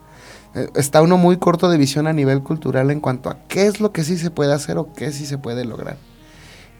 [0.54, 3.80] Eh, está uno muy corto de visión a nivel cultural en cuanto a qué es
[3.80, 5.96] lo que sí se puede hacer o qué sí se puede lograr.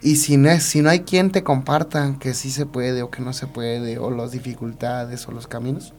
[0.01, 3.09] Y si no, es, si no hay quien te comparta que sí se puede o
[3.09, 5.93] que no se puede, o las dificultades o los caminos,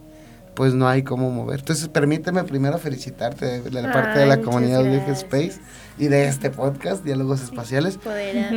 [0.55, 1.61] pues no hay cómo mover.
[1.61, 5.61] Entonces, permíteme primero felicitarte de la parte de la comunidad de Space
[5.99, 7.99] y de este podcast, Diálogos Espaciales.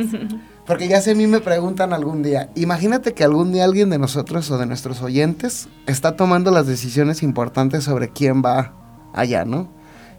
[0.66, 3.98] Porque ya si a mí me preguntan algún día, imagínate que algún día alguien de
[3.98, 8.72] nosotros o de nuestros oyentes está tomando las decisiones importantes sobre quién va
[9.14, 9.68] allá, ¿no?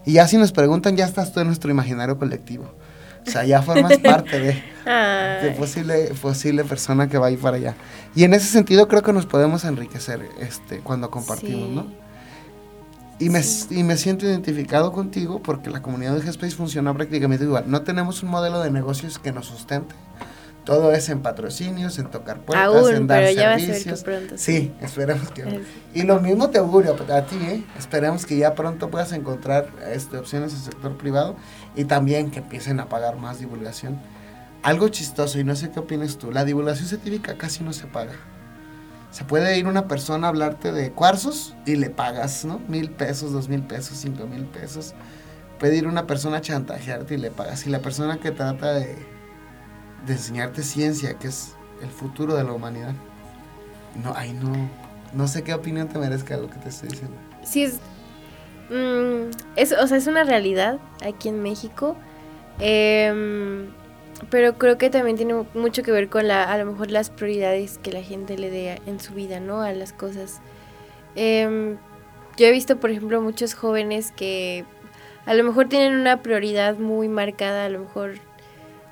[0.04, 2.72] Y ya si nos preguntan, ya estás tú en nuestro imaginario colectivo.
[3.26, 4.62] O sea, ya formas parte de,
[5.42, 7.74] de, posible, posible persona que va a ir para allá.
[8.14, 12.06] Y en ese sentido creo que nos podemos enriquecer este, cuando compartimos, ¿no?
[13.18, 17.64] Y me, y me siento identificado contigo porque la comunidad de G-Space funciona prácticamente igual.
[17.66, 19.94] No tenemos un modelo de negocios que nos sustente,
[20.66, 23.68] Todo es en patrocinios, en tocar puertas, Aún, en dar pero ya va a ser
[23.68, 24.02] servicios.
[24.02, 24.34] pronto.
[24.36, 25.42] Sí, esperemos que.
[25.42, 27.64] Es- Y lo mismo te augurio a ti, ¿eh?
[27.78, 31.36] Esperemos que ya pronto puedas encontrar este, opciones en el sector privado
[31.76, 33.98] y también que empiecen a pagar más divulgación.
[34.64, 38.12] Algo chistoso, y no sé qué opinas tú, la divulgación científica casi no se paga.
[39.12, 42.58] Se puede ir una persona a hablarte de cuarzos y le pagas, ¿no?
[42.66, 44.94] Mil pesos, dos mil pesos, cinco mil pesos.
[45.60, 47.66] Puede ir una persona a chantajearte y le pagas.
[47.66, 48.96] Y la persona que trata de,
[50.06, 52.94] de enseñarte ciencia, que es el futuro de la humanidad,
[54.02, 54.52] no, ay no,
[55.12, 57.16] no sé qué opinión te merezca lo que te estoy diciendo.
[57.44, 57.80] sí es,
[58.70, 61.96] mm, es, o sea, es una realidad aquí en México,
[62.58, 63.68] em,
[64.30, 67.78] pero creo que también tiene mucho que ver con la, a lo mejor las prioridades
[67.78, 69.60] que la gente le dé en su vida, ¿no?
[69.60, 70.40] A las cosas.
[71.14, 71.76] Em,
[72.36, 74.64] yo he visto, por ejemplo, muchos jóvenes que
[75.26, 78.14] a lo mejor tienen una prioridad muy marcada, a lo mejor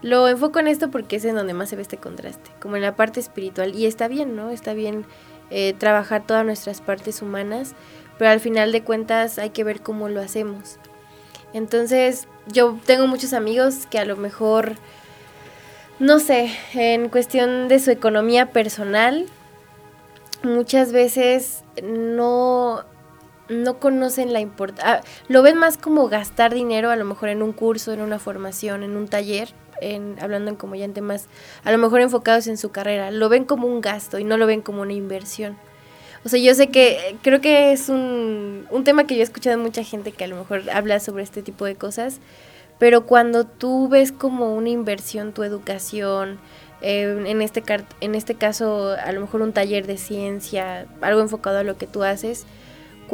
[0.05, 2.83] lo enfoco en esto porque es en donde más se ve este contraste, como en
[2.83, 4.51] la parte espiritual, y está bien, ¿no?
[4.51, 5.07] Está bien
[5.49, 7.73] eh, trabajar todas nuestras partes humanas,
[8.19, 10.77] pero al final de cuentas hay que ver cómo lo hacemos.
[11.55, 14.75] Entonces, yo tengo muchos amigos que a lo mejor,
[15.99, 19.25] no sé, en cuestión de su economía personal,
[20.43, 22.85] muchas veces no,
[23.49, 27.53] no conocen la importancia, lo ven más como gastar dinero a lo mejor en un
[27.53, 29.49] curso, en una formación, en un taller,
[29.81, 31.27] en, hablando en como ya en temas
[31.65, 34.47] a lo mejor enfocados en su carrera, lo ven como un gasto y no lo
[34.47, 35.57] ven como una inversión.
[36.25, 39.59] O sea, yo sé que creo que es un, un tema que yo he escuchado
[39.59, 42.21] de mucha gente que a lo mejor habla sobre este tipo de cosas,
[42.79, 46.39] pero cuando tú ves como una inversión tu educación,
[46.81, 47.63] eh, en, este
[48.01, 51.87] en este caso a lo mejor un taller de ciencia, algo enfocado a lo que
[51.87, 52.47] tú haces,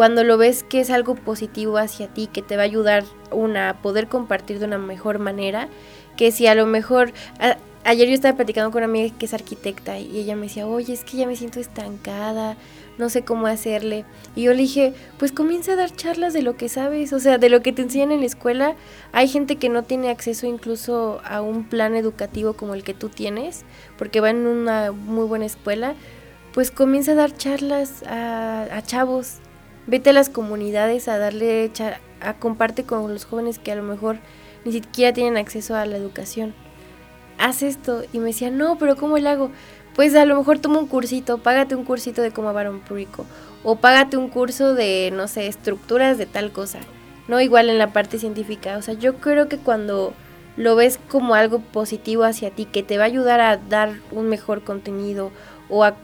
[0.01, 3.69] cuando lo ves que es algo positivo hacia ti, que te va a ayudar una,
[3.69, 5.69] a poder compartir de una mejor manera,
[6.17, 7.13] que si a lo mejor...
[7.39, 10.67] a- ayer yo estaba platicando con una amiga que es arquitecta y ella me decía,
[10.67, 12.57] oye, es que ya me siento estancada,
[12.97, 14.07] no sé cómo hacerle.
[14.35, 17.37] Y yo le dije, pues comienza a dar charlas de lo que sabes, o sea,
[17.37, 18.77] de lo que te enseñan en la escuela.
[19.13, 23.11] Hay gente que no tiene acceso incluso a un plan educativo como el que tú
[23.11, 23.65] tienes,
[23.99, 25.93] porque va en una muy buena escuela.
[26.55, 29.41] Pues comienza a dar charlas a, a chavos.
[29.87, 31.71] Vete a las comunidades a darle,
[32.21, 34.19] a comparte con los jóvenes que a lo mejor
[34.65, 36.55] ni siquiera tienen acceso a la educación.
[37.39, 38.03] Haz esto.
[38.13, 39.51] Y me decía, no, pero ¿cómo le hago?
[39.95, 43.25] Pues a lo mejor toma un cursito, págate un cursito de cómo lavar un público.
[43.65, 46.81] O págate un curso de, no sé, estructuras de tal cosa.
[47.29, 48.77] No igual en la parte científica.
[48.77, 50.15] O sea, yo creo que cuando
[50.57, 54.29] lo ves como algo positivo hacia ti, que te va a ayudar a dar un
[54.29, 55.31] mejor contenido
[55.69, 55.97] o a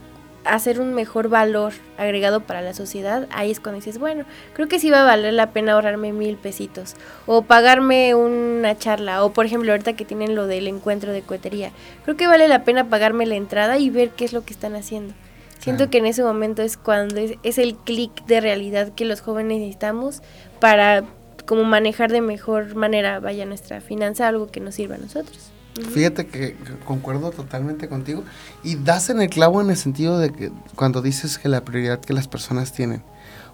[0.53, 4.79] hacer un mejor valor agregado para la sociedad, ahí es cuando dices, bueno, creo que
[4.79, 9.45] sí va a valer la pena ahorrarme mil pesitos o pagarme una charla o por
[9.45, 11.71] ejemplo ahorita que tienen lo del encuentro de cohetería,
[12.03, 14.75] creo que vale la pena pagarme la entrada y ver qué es lo que están
[14.75, 15.13] haciendo.
[15.59, 19.21] Siento que en ese momento es cuando es, es el clic de realidad que los
[19.21, 20.21] jóvenes necesitamos
[20.59, 21.03] para
[21.45, 25.51] como manejar de mejor manera vaya nuestra finanza, algo que nos sirva a nosotros.
[25.79, 25.89] Ujú.
[25.91, 28.23] Fíjate que concuerdo totalmente contigo
[28.63, 31.99] y das en el clavo en el sentido de que cuando dices que la prioridad
[31.99, 33.03] que las personas tienen,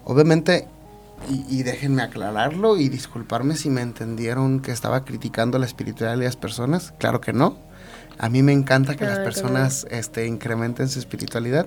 [0.04, 0.66] obviamente,
[1.30, 6.24] y, y déjenme aclararlo y disculparme si me entendieron que estaba criticando la espiritualidad de
[6.24, 7.56] las personas, claro que no.
[8.18, 11.66] A mí me encanta que Ah, las personas este, incrementen su espiritualidad,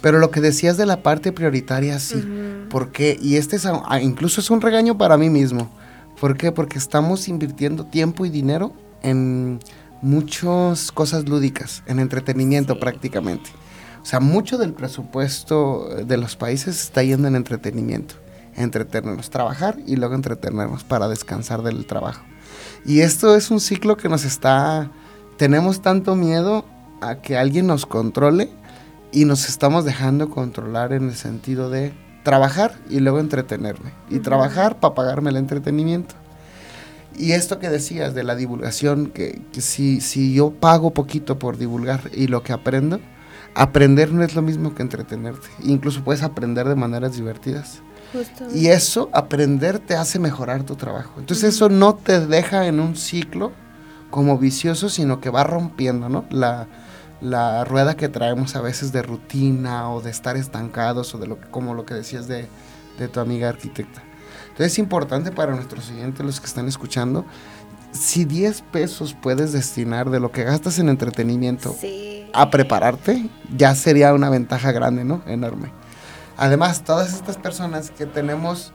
[0.00, 2.22] pero lo que decías de la parte prioritaria, sí.
[2.70, 3.18] ¿Por qué?
[3.20, 5.70] Y este es, a- a- incluso es un regaño para mí mismo.
[6.20, 6.52] ¿Por qué?
[6.52, 9.58] Porque estamos invirtiendo tiempo y dinero en
[10.04, 12.80] muchas cosas lúdicas, en entretenimiento Sí.
[12.80, 13.50] prácticamente.
[14.02, 18.16] O sea, mucho del presupuesto de los países está yendo en entretenimiento.
[18.54, 22.22] Entretenernos, trabajar y luego entretenernos para descansar del trabajo.
[22.84, 24.90] Y esto es un ciclo que nos está...
[25.38, 26.64] Tenemos tanto miedo
[27.00, 28.50] a que alguien nos controle
[29.10, 33.92] y nos estamos dejando controlar en el sentido de trabajar y luego entretenerme.
[34.10, 36.14] Y trabajar para pagarme el entretenimiento.
[37.16, 41.56] Y esto que decías de la divulgación, que, que si, si yo pago poquito por
[41.56, 43.00] divulgar y lo que aprendo,
[43.54, 45.48] aprender no es lo mismo que entretenerte.
[45.62, 47.80] Incluso puedes aprender de maneras divertidas.
[48.54, 51.18] Y eso, aprender, te hace mejorar tu trabajo.
[51.18, 53.52] Entonces eso no te deja en un ciclo
[54.10, 56.24] como vicioso, sino que va rompiendo, ¿no?
[56.30, 56.68] La,
[57.20, 61.40] la rueda que traemos a veces de rutina o de estar estancados o de lo
[61.40, 62.46] que, como lo que decías de,
[62.98, 64.03] de tu amiga arquitecta.
[64.54, 67.24] Entonces es importante para nuestros siguientes, los que están escuchando,
[67.90, 72.28] si 10 pesos puedes destinar de lo que gastas en entretenimiento Sí.
[72.32, 75.22] a prepararte, ya sería una ventaja grande, ¿no?
[75.26, 75.70] Enorme.
[76.36, 78.72] Además, todas estas personas que tenemos,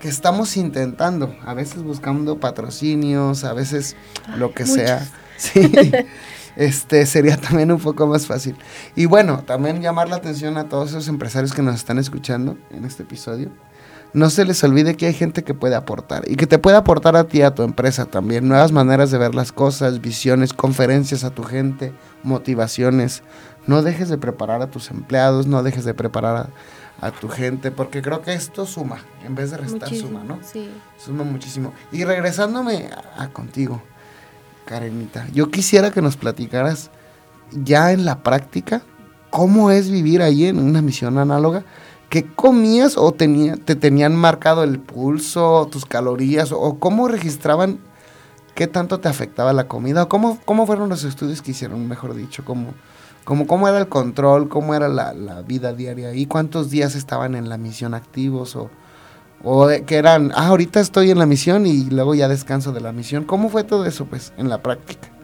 [0.00, 3.96] que estamos intentando, a veces buscando patrocinios, a veces
[4.36, 4.76] lo que muchos.
[4.76, 5.06] sea,
[5.36, 5.70] sí,
[6.56, 8.56] este sería también un poco más fácil.
[8.96, 12.84] Y bueno, también llamar la atención a todos esos empresarios que nos están escuchando en
[12.84, 13.50] este episodio.
[14.16, 17.16] No se les olvide que hay gente que puede aportar y que te puede aportar
[17.16, 21.28] a ti, a tu empresa también, nuevas maneras de ver las cosas, visiones, conferencias a
[21.28, 21.92] tu gente,
[22.22, 23.22] motivaciones.
[23.66, 26.48] No dejes de preparar a tus empleados, no dejes de preparar
[26.98, 30.38] a, tu gente, porque creo que esto suma, en vez de restar, suma, ¿no?
[30.42, 30.70] Sí.
[30.96, 31.74] Suma muchísimo.
[31.92, 32.88] Y regresándome
[33.18, 33.82] a contigo,
[34.64, 36.90] Karenita, yo quisiera que nos platicaras
[37.52, 38.80] ya en la práctica
[39.28, 41.64] cómo es vivir ahí en una misión análoga.
[42.08, 47.80] ¿Qué comías o tenía, te tenían marcado el pulso, tus calorías o cómo registraban
[48.54, 50.04] qué tanto te afectaba la comida?
[50.04, 52.44] ¿O cómo, cómo fueron los estudios que hicieron, mejor dicho?
[52.44, 52.74] ¿Cómo,
[53.24, 54.48] cómo, cómo era el control?
[54.48, 56.26] ¿Cómo era la, la vida diaria ahí?
[56.26, 58.54] ¿Cuántos días estaban en la misión activos?
[58.54, 58.70] ¿O,
[59.42, 62.92] o que eran, ah, ahorita estoy en la misión y luego ya descanso de la
[62.92, 63.24] misión?
[63.24, 65.15] ¿Cómo fue todo eso, pues, en la práctica?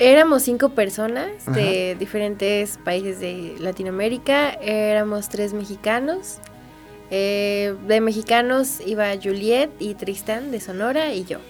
[0.00, 4.48] Éramos cinco personas de diferentes países de Latinoamérica.
[4.54, 6.38] Éramos tres mexicanos.
[7.10, 11.40] Eh, de mexicanos iba Juliet y Tristan de Sonora y yo.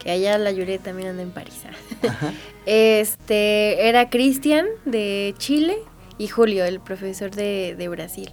[0.00, 1.62] Que allá la Juliet también anda en París.
[2.66, 5.78] Este era Cristian de Chile
[6.18, 8.30] y Julio, el profesor de, de Brasil.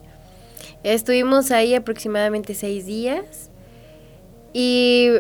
[0.84, 3.52] Estuvimos ahí aproximadamente seis días.
[4.52, 5.12] Y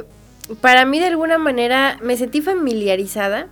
[0.59, 3.47] para mí de alguna manera me sentí familiarizada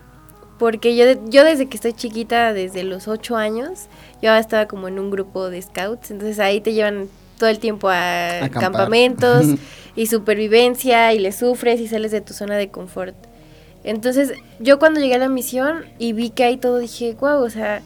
[0.58, 3.88] porque yo, yo desde que estoy chiquita, desde los ocho años,
[4.22, 7.90] yo estaba como en un grupo de scouts, entonces ahí te llevan todo el tiempo
[7.90, 9.46] a, campamentos
[9.96, 13.16] y supervivencia y le sufres y sales de tu zona de confort.
[13.84, 17.50] Entonces yo cuando llegué a la misión y vi que ahí todo dije, wow, o
[17.50, 17.82] sea,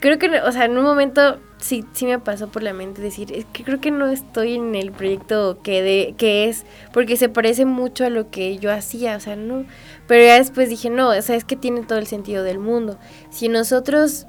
[0.00, 3.32] creo que, o sea, en un momento sí, sí me pasó por la mente decir,
[3.32, 7.28] es que creo que no estoy en el proyecto que, de, que es, porque se
[7.28, 9.64] parece mucho a lo que yo hacía, o sea, no,
[10.06, 12.98] pero ya después dije, no, o sea, es que tiene todo el sentido del mundo.
[13.30, 14.26] Si nosotros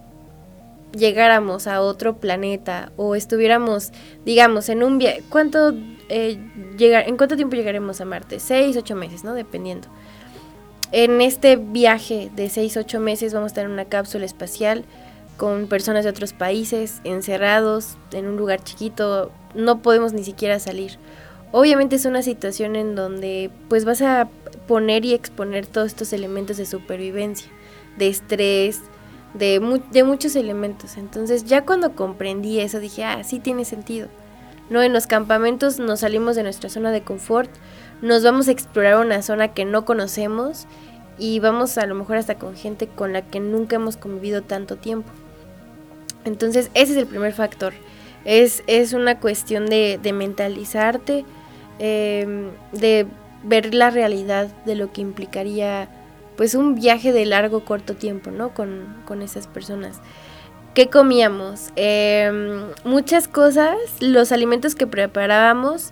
[0.92, 3.92] llegáramos a otro planeta o estuviéramos,
[4.26, 5.74] digamos, en un viaje, ¿cuánto,
[6.10, 6.40] eh,
[6.78, 8.40] llegar, ¿en cuánto tiempo llegaremos a Marte?
[8.40, 9.34] Seis, ocho meses, ¿no?
[9.34, 9.88] Dependiendo.
[10.92, 14.84] En este viaje de seis, ocho meses vamos a estar en una cápsula espacial
[15.40, 20.98] con personas de otros países, encerrados en un lugar chiquito, no podemos ni siquiera salir.
[21.54, 24.28] Obviamente es una situación en donde pues vas a
[24.68, 27.50] poner y exponer todos estos elementos de supervivencia,
[27.98, 28.82] de estrés,
[29.34, 30.98] de, de muchos elementos.
[30.98, 34.10] Entonces ya cuando comprendí eso dije, ah, sí tiene sentido.
[34.70, 37.50] No, en los campamentos nos salimos de nuestra zona de confort,
[38.02, 40.68] nos vamos a explorar una zona que no conocemos
[41.18, 44.76] y vamos a lo mejor hasta con gente con la que nunca hemos convivido tanto
[44.76, 45.10] tiempo.
[46.26, 47.74] Entonces, ese es el primer factor.
[48.26, 51.26] Es, es una cuestión de, mentalizarte,
[51.80, 53.08] em, de
[53.44, 55.88] ver la realidad de lo que implicaría
[56.36, 58.54] pues un viaje de largo corto tiempo, ¿no?
[58.54, 60.00] Con, esas personas.
[60.74, 61.72] ¿Qué comíamos?
[61.76, 65.92] Em, muchas cosas, los alimentos que preparábamos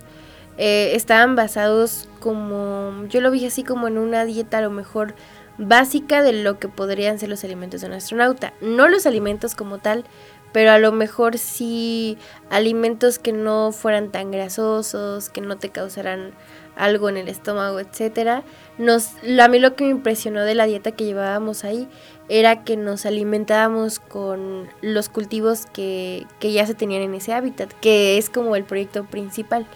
[0.56, 5.14] eh, estaban basados como, yo lo vi así como en una dieta a lo mejor
[5.58, 8.54] básica de lo que podrían ser los alimentos de un astronauta.
[8.60, 10.04] No los alimentos como tal,
[10.52, 12.16] pero a lo mejor sí
[12.50, 16.32] alimentos que no fueran tan grasosos, que no te causaran
[16.76, 18.44] algo en el estómago, etcétera.
[18.78, 21.88] Nos, a mí lo que me impresionó de la dieta que llevábamos ahí
[22.28, 27.72] era que nos alimentábamos con los cultivos que, que ya se tenían en ese hábitat,
[27.80, 29.66] que es como el proyecto principal,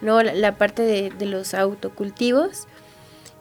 [0.00, 0.22] ¿no?
[0.22, 2.67] La, parte de, de los autocultivos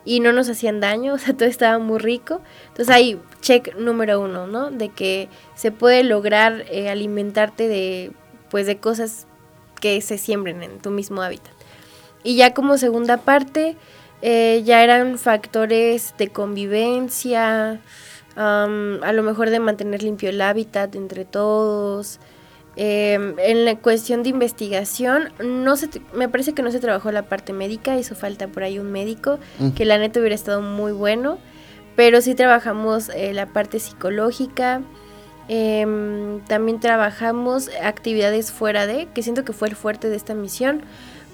[0.08, 2.42] y no nos hacían daño, o sea, todo estaba muy rico.
[2.70, 4.72] Entonces ahí, check número uno, ¿no?
[4.72, 8.14] De que se puede lograr eh, alimentarte de,
[8.50, 9.28] pues, de cosas
[9.82, 11.54] que se siembren en tu mismo hábitat.
[12.24, 13.76] Y ya como segunda parte,
[14.22, 17.82] eh, ya eran factores de convivencia,
[18.36, 22.20] a lo mejor de mantener limpio el hábitat entre todos,
[22.80, 27.24] Em, en la cuestión de investigación, no se, me parece que no se trabajó la
[27.24, 29.70] parte médica, hizo falta por ahí un médico, mm.
[29.72, 31.40] que la neta hubiera estado muy bueno,
[31.96, 34.84] pero sí trabajamos eh, la parte psicológica,
[35.48, 40.84] em, también trabajamos actividades fuera de, que siento que fue el fuerte de esta misión,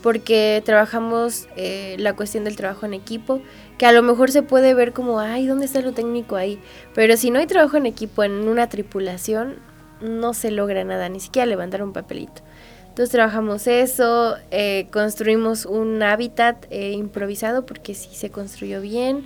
[0.01, 3.41] porque trabajamos eh, la cuestión del trabajo en equipo,
[3.77, 6.57] que a lo mejor se puede ver como, ay, ¿dónde está lo técnico ahí?
[6.95, 9.72] Pero si no hay trabajo en equipo en una tripulación,
[10.03, 12.41] no se logra nada, ni siquiera levantar un papelito.
[12.89, 19.25] Entonces trabajamos eso, eh, construimos un hábitat eh, improvisado porque sí se construyó bien.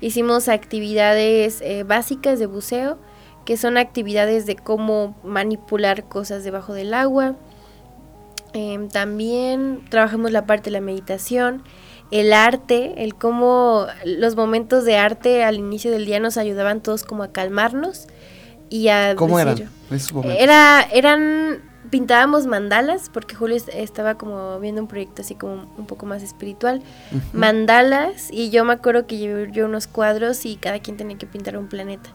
[0.00, 2.98] Hicimos actividades eh, básicas de buceo,
[3.44, 7.36] que son actividades de cómo manipular cosas debajo del agua.
[8.52, 11.62] Em, también trabajamos la parte de la meditación
[12.10, 17.02] el arte, el cómo los momentos de arte al inicio del día nos ayudaban todos
[17.02, 18.06] como a calmarnos
[18.74, 19.54] y a ¿Cómo eran?
[19.56, 20.42] decir- momentos?
[20.42, 21.60] Era, eran,
[21.90, 26.22] pintábamos mandalas, porque Julio est- estaba como viendo un proyecto así como un poco más
[26.22, 26.82] espiritual.
[27.32, 31.26] Mandalas, y yo me acuerdo que llevé yo unos cuadros y cada quien tenía que
[31.26, 32.10] pintar un planeta.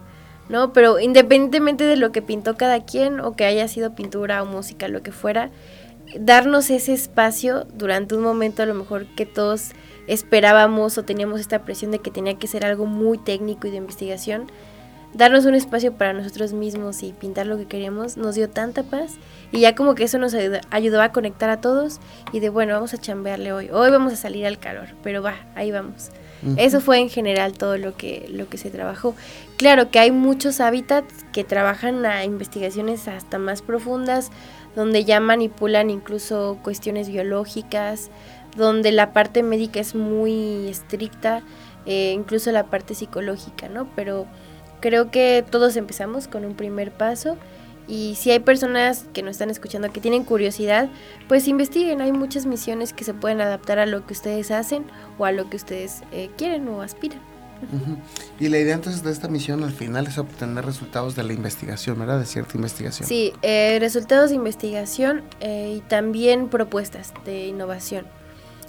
[0.50, 0.74] ¿No?
[0.74, 4.88] Pero independientemente de lo que pintó cada quien, o que haya sido pintura o música,
[4.88, 5.52] lo que fuera,
[6.20, 9.70] darnos ese espacio durante un momento a lo mejor que todos
[10.08, 13.78] esperábamos o teníamos esta presión de que tenía que ser algo muy técnico y de
[13.78, 14.48] investigación,
[15.14, 19.16] darnos un espacio para nosotros mismos y pintar lo que queríamos nos dio tanta paz
[19.52, 22.00] y ya como que eso nos ayudó, ayudó a conectar a todos
[22.32, 25.36] y de bueno, vamos a chambearle hoy, hoy vamos a salir al calor, pero va,
[25.56, 26.12] ahí vamos.
[26.44, 26.56] Ujú.
[26.58, 29.16] Eso fue en general todo lo que, lo que se trabajó.
[29.58, 34.32] Claro que hay muchos hábitats que trabajan a investigaciones hasta más profundas,
[34.76, 38.10] donde ya manipulan incluso cuestiones biológicas,
[38.56, 41.42] donde la parte médica es muy estricta,
[41.86, 43.88] eh, incluso la parte psicológica, ¿no?
[43.96, 44.28] Pero
[44.80, 47.38] creo que todos empezamos con un primer paso
[47.90, 50.90] y si hay personas que nos están escuchando que tienen curiosidad,
[51.28, 52.02] pues investiguen.
[52.02, 54.86] Hay muchas misiones que se pueden adaptar a lo que ustedes hacen
[55.18, 57.20] o a lo que ustedes eh, quieren o aspiran.
[58.40, 62.00] Y la idea entonces de esta misión al final es obtener resultados de la investigación,
[62.00, 62.20] ¿verdad?
[62.20, 63.08] De cierta investigación.
[63.08, 68.06] Sí, eh, resultados de investigación eh, y también propuestas de innovación.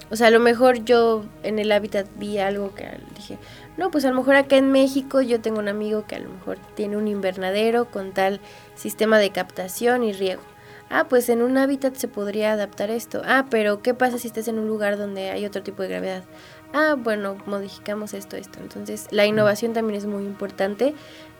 [0.09, 2.85] O sea, a lo mejor yo en el hábitat vi algo que
[3.15, 3.37] dije,
[3.81, 6.29] no, pues a lo mejor acá en México yo tengo un amigo que a lo
[6.29, 8.39] mejor tiene un invernadero con tal
[8.75, 10.43] sistema de captación y riego.
[10.91, 13.23] Ah, pues en un hábitat se podría adaptar esto.
[13.25, 16.23] Ah, pero ¿qué pasa si estás en un lugar donde hay otro tipo de gravedad?
[16.75, 18.59] Ah, bueno, modificamos esto, esto.
[18.59, 20.93] Entonces, la innovación también es muy importante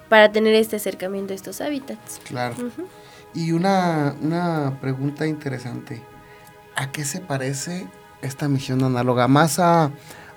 [0.10, 2.22] para tener este acercamiento a estos hábitats.
[2.24, 2.56] Claro.
[3.36, 6.02] Y una, una pregunta interesante.
[6.76, 7.88] ¿A qué se parece
[8.24, 9.28] esta misión análoga?
[9.28, 9.92] ¿Más a,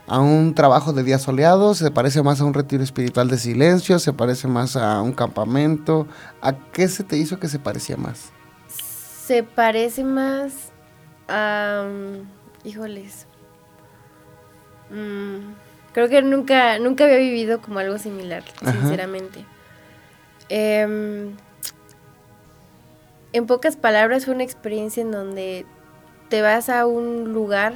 [0.07, 1.75] a un trabajo de día soleado?
[1.75, 3.99] ¿Se parece más a un retiro espiritual de silencio?
[3.99, 6.07] ¿Se parece más a un campamento?
[6.43, 8.31] ¿A qué se te hizo que se parecía más?
[8.69, 10.71] Se parece más
[11.29, 11.85] a...
[11.87, 13.27] mm, híjoles.
[14.91, 15.55] Mm,
[15.93, 18.73] creo que nunca, nunca había vivido como algo similar, Ajá.
[18.73, 19.45] sinceramente.
[20.51, 21.35] Em,
[23.33, 25.67] en pocas palabras fue una experiencia en donde
[26.29, 27.75] te vas a un lugar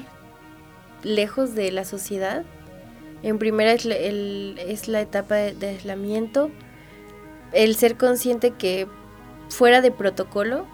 [1.03, 2.45] lejos de la sociedad.
[3.23, 6.51] En primera es la, el- es la etapa de, de aislamiento,
[7.53, 8.87] el ser consciente que
[9.49, 10.67] fuera de protocolo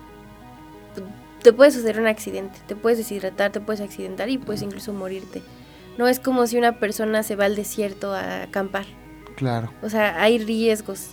[1.43, 5.43] te puede suceder un accidente, te puedes deshidratar, te puedes accidentar y puedes incluso morirte.
[5.99, 8.87] No es como si una persona se va al desierto a acampar.
[9.37, 9.71] Claro.
[9.83, 11.11] O sea, hay riesgos.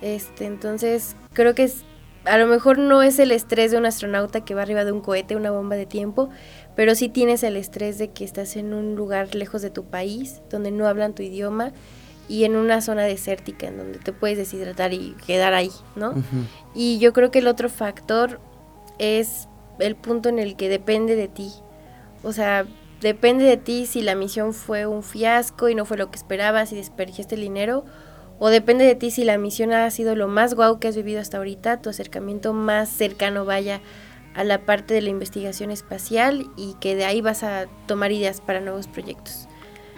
[0.00, 1.84] Este, entonces, creo que es,
[2.24, 5.00] a lo mejor no es el estrés de un astronauta que va arriba de un
[5.02, 6.30] cohete, una bomba de tiempo,
[6.76, 10.42] pero sí tienes el estrés de que estás en un lugar lejos de tu país,
[10.50, 11.72] donde no hablan tu idioma
[12.28, 16.14] y en una zona desértica en donde te puedes deshidratar y quedar ahí, ¿no?
[16.74, 18.40] Y yo creo que el otro factor
[18.98, 19.48] es
[19.78, 21.50] el punto en el que depende de ti.
[22.22, 22.66] O sea,
[23.00, 26.72] depende de ti si la misión fue un fiasco y no fue lo que esperabas
[26.72, 27.84] y desperdiciaste el dinero.
[28.38, 31.20] O depende de ti si la misión ha sido lo más guau que has vivido
[31.20, 33.80] hasta ahorita, tu acercamiento más cercano vaya
[34.34, 38.40] a la parte de la investigación espacial y que de ahí vas a tomar ideas
[38.40, 39.46] para nuevos proyectos.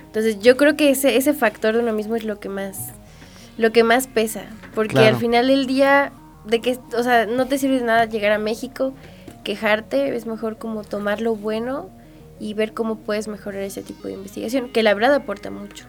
[0.07, 2.91] Entonces yo creo que ese, ese factor de uno mismo es lo que más,
[3.59, 4.43] lo que más pesa,
[4.74, 5.09] porque Claro.
[5.09, 6.12] al final del día,
[6.47, 8.95] de que, o sea, no te sirve de nada llegar a México,
[9.45, 11.89] quejarte, es mejor como tomar lo bueno
[12.41, 15.87] y ver cómo puedes mejorar ese tipo de investigación, que la verdad aporta mucho,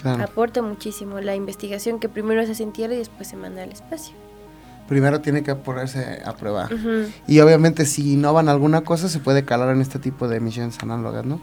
[0.00, 0.22] Claro.
[0.22, 3.72] aporta muchísimo la investigación que primero se hace en tierra y después se manda al
[3.72, 4.14] espacio.
[4.88, 6.68] Primero tiene que ponerse a prueba.
[7.26, 11.26] Y obviamente si innovan alguna cosa se puede calar en este tipo de misiones análogas,
[11.26, 11.40] ¿no?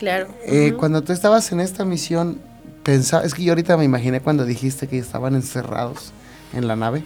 [0.00, 0.28] Claro.
[0.44, 0.74] Eh.
[0.78, 2.40] Cuando tú estabas en esta misión,
[2.82, 6.12] pensaba, es que yo ahorita me imaginé cuando dijiste que estaban encerrados
[6.52, 7.04] en la nave.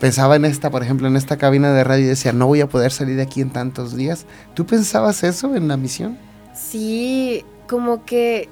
[0.00, 2.68] Pensaba en esta, por ejemplo, en esta cabina de radio y decía, no voy a
[2.68, 4.26] poder salir de aquí en tantos días.
[4.54, 6.18] ¿Tú pensabas eso en la misión?
[6.54, 8.48] Sí, como que,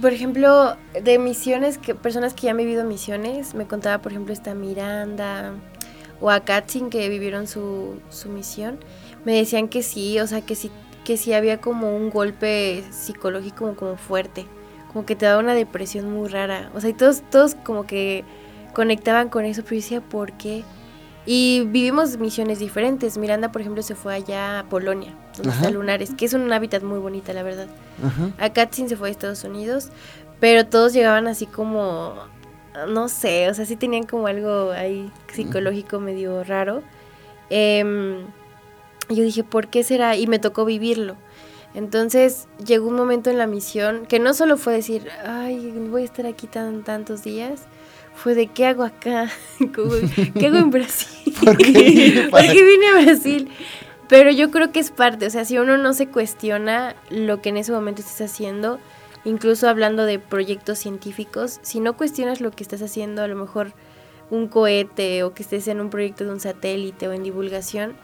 [0.00, 4.32] por ejemplo, de misiones, que personas que ya han vivido misiones, me contaba, por ejemplo,
[4.32, 5.52] esta Miranda
[6.22, 8.78] o a Katsin que vivieron su, su misión,
[9.24, 10.70] me decían que sí, o sea, que sí,
[11.04, 14.46] que sí había como un golpe psicológico como, como fuerte,
[14.92, 18.24] como que te daba una depresión muy rara, o sea, y todos, todos como que
[18.72, 20.64] conectaban con eso, pero yo decía, ¿por qué?
[21.24, 23.16] Y vivimos misiones diferentes.
[23.16, 26.82] Miranda, por ejemplo, se fue allá a Polonia, donde está Lunares, que es un hábitat
[26.82, 27.68] muy bonita, la verdad.
[28.04, 28.32] Ajá.
[28.38, 29.90] A Katsin se fue a Estados Unidos,
[30.40, 32.14] pero todos llegaban así como,
[32.88, 36.82] no sé, o sea, sí tenían como algo ahí psicológico medio raro.
[37.50, 38.26] Em,
[39.08, 40.16] yo dije, ¿por qué será?
[40.16, 41.16] Y me tocó vivirlo.
[41.74, 46.04] Entonces llegó un momento en la misión que no solo fue decir, ay, voy a
[46.04, 47.62] estar aquí tan, tantos días,
[48.14, 49.30] fue de qué hago acá,
[50.38, 52.26] qué hago en Brasil, ¿Por qué?
[52.30, 53.50] ¿Por qué vine a Brasil.
[54.08, 57.48] Pero yo creo que es parte, o sea, si uno no se cuestiona lo que
[57.48, 58.78] en ese momento estás haciendo,
[59.24, 63.72] incluso hablando de proyectos científicos, si no cuestionas lo que estás haciendo, a lo mejor
[64.30, 67.94] un cohete o que estés en un proyecto de un satélite o en divulgación,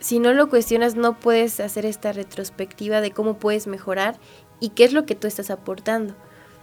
[0.00, 4.18] si no lo cuestionas no puedes hacer esta retrospectiva de cómo puedes mejorar
[4.60, 6.14] y qué es lo que tú estás aportando,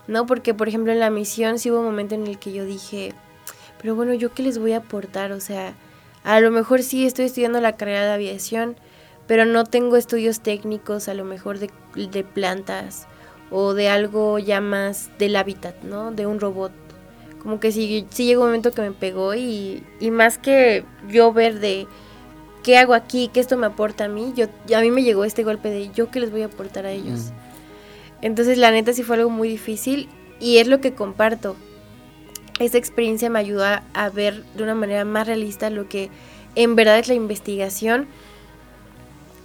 [0.08, 0.26] ¿no?
[0.26, 3.14] Porque, por ejemplo, en la misión sí hubo un momento en el que yo dije,
[3.82, 5.32] pero bueno, ¿yo qué les voy a aportar?
[5.32, 5.74] O sea,
[6.24, 8.76] a lo mejor sí estoy estudiando la carrera de aviación,
[9.26, 13.08] pero no tengo estudios técnicos, a lo mejor de, de plantas
[13.52, 16.12] o de algo ya más del hábitat, ¿no?
[16.12, 16.72] De un robot.
[17.44, 21.34] Como que sí, sí llegó un momento que me pegó y, y más que yo
[21.34, 21.88] ver de
[22.64, 24.46] qué hago aquí, qué esto me aporta a mí, yo,
[24.76, 27.32] a mí me llegó este golpe de yo qué les voy a aportar a ellos.
[27.32, 28.26] Mm.
[28.26, 30.08] Entonces la neta sí fue algo muy difícil
[30.40, 31.56] y es lo que comparto.
[32.60, 36.10] Esta experiencia me ayudó a, a ver de una manera más realista lo que
[36.54, 38.08] en verdad es la investigación,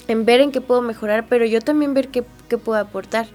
[0.08, 3.26] en ver en qué puedo mejorar, pero yo también ver qué, qué puedo aportar.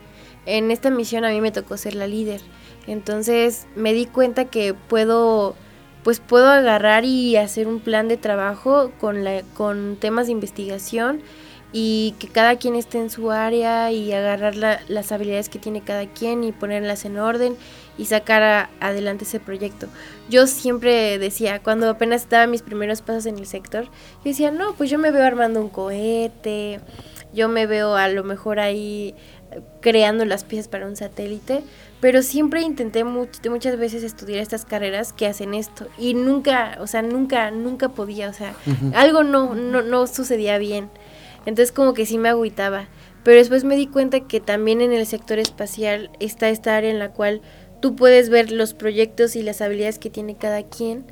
[0.45, 2.41] En esta misión a mí me tocó ser la líder,
[2.87, 5.55] entonces me di cuenta que puedo
[6.03, 11.21] pues puedo agarrar y hacer un plan de trabajo con, la, con temas de investigación
[11.73, 15.81] y que cada quien esté en su área y agarrar la, las habilidades que tiene
[15.81, 17.55] cada quien y ponerlas en orden
[17.99, 19.87] y sacar a- adelante ese proyecto.
[20.27, 23.91] Yo siempre decía, cuando apenas estaba mis primeros pasos en el sector, yo
[24.23, 26.79] decía, no, pues yo me veo armando un cohete,
[27.31, 29.13] yo me veo a lo mejor ahí
[29.81, 31.63] creando las piezas para un satélite,
[31.99, 36.87] pero siempre intenté much- muchas veces estudiar estas carreras que hacen esto y nunca, o
[36.87, 38.53] sea, nunca, nunca podía, o sea,
[38.95, 40.89] algo no, no, no sucedía bien.
[41.45, 42.85] Entonces como que sí me agüitaba.
[43.23, 46.97] Pero después me di cuenta que también en el sector espacial está esta área en
[46.97, 47.41] la cual
[47.79, 51.05] tú puedes ver los proyectos y las habilidades que tiene cada quien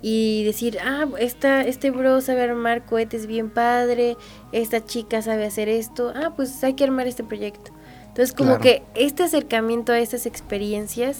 [0.00, 4.16] y decir, ah, esta, este bro sabe armar cohetes bien padre,
[4.52, 7.72] esta chica sabe hacer esto, ah, pues hay que armar este proyecto.
[8.18, 8.62] Entonces como Claro.
[8.62, 11.18] que este acercamiento a estas experiencias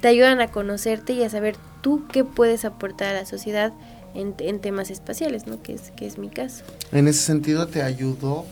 [0.00, 3.74] te ayudan a conocerte y a saber tú qué puedes aportar a la sociedad
[4.14, 5.60] en, en temas espaciales, ¿no?
[5.62, 6.64] Que es, que es mi caso.
[6.90, 8.46] En ese sentido te ayudó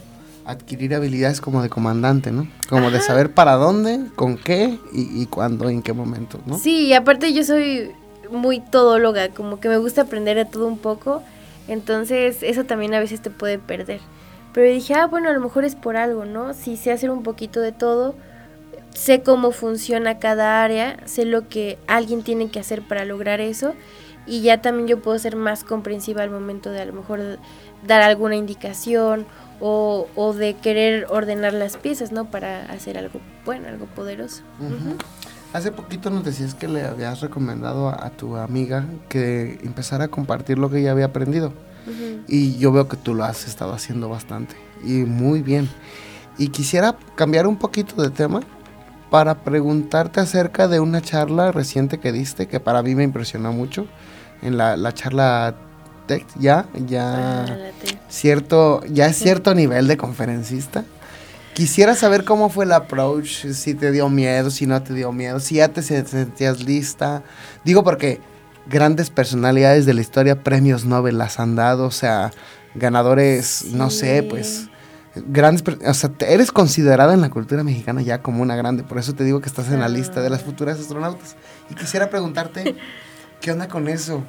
[0.44, 2.46] a adquirir habilidades como de comandante, ¿no?
[2.68, 6.58] Como de saber para dónde, con qué y, y cuándo, en qué momento, ¿no?
[6.58, 7.92] Sí, y aparte yo soy
[8.30, 11.22] muy todóloga, como que me gusta aprender de todo un poco,
[11.66, 14.00] entonces eso también a veces te puede perder.
[14.56, 16.54] Pero dije, ah, bueno, a lo mejor es por algo, ¿no?
[16.54, 18.14] Si sé hacer un poquito de todo,
[18.94, 23.74] sé cómo funciona cada área, sé lo que alguien tiene que hacer para lograr eso
[24.26, 27.20] y ya también yo puedo ser más comprensiva al momento de a lo mejor
[27.86, 29.26] dar alguna indicación
[29.60, 32.30] o, o de querer ordenar las piezas, ¿no?
[32.30, 34.42] Para hacer algo bueno, algo poderoso.
[35.52, 40.08] Hace poquito nos decías que le habías recomendado a, a tu amiga que empezara a
[40.08, 41.52] compartir lo que ella había aprendido.
[41.86, 42.20] Ujú.
[42.28, 44.56] Y yo veo que tú lo has estado haciendo bastante.
[44.84, 45.68] Y muy bien.
[46.38, 48.40] Y quisiera cambiar un poquito de tema
[49.10, 53.86] para preguntarte acerca de una charla reciente que diste que para mí me impresionó mucho.
[54.42, 55.54] En la, la charla
[56.06, 57.56] TEC, ya, ya Ah,
[58.08, 60.84] cierto, ya es cierto nivel de conferencista.
[61.54, 65.40] Quisiera saber cómo fue el approach, si te dio miedo, si no te dio miedo,
[65.40, 67.22] si ya te se- sentías lista.
[67.64, 68.20] Digo porque
[68.68, 72.30] grandes personalidades de la historia, premios Nobel las han dado, o sea,
[72.74, 74.68] ganadores, no sé, pues
[75.14, 78.98] grandes, o sea, te- eres considerada en la cultura mexicana ya como una grande, por
[78.98, 81.36] eso te digo que estás en la lista de las futuras astronautas.
[81.70, 82.76] Y quisiera preguntarte,
[83.40, 84.22] ¿qué onda con eso?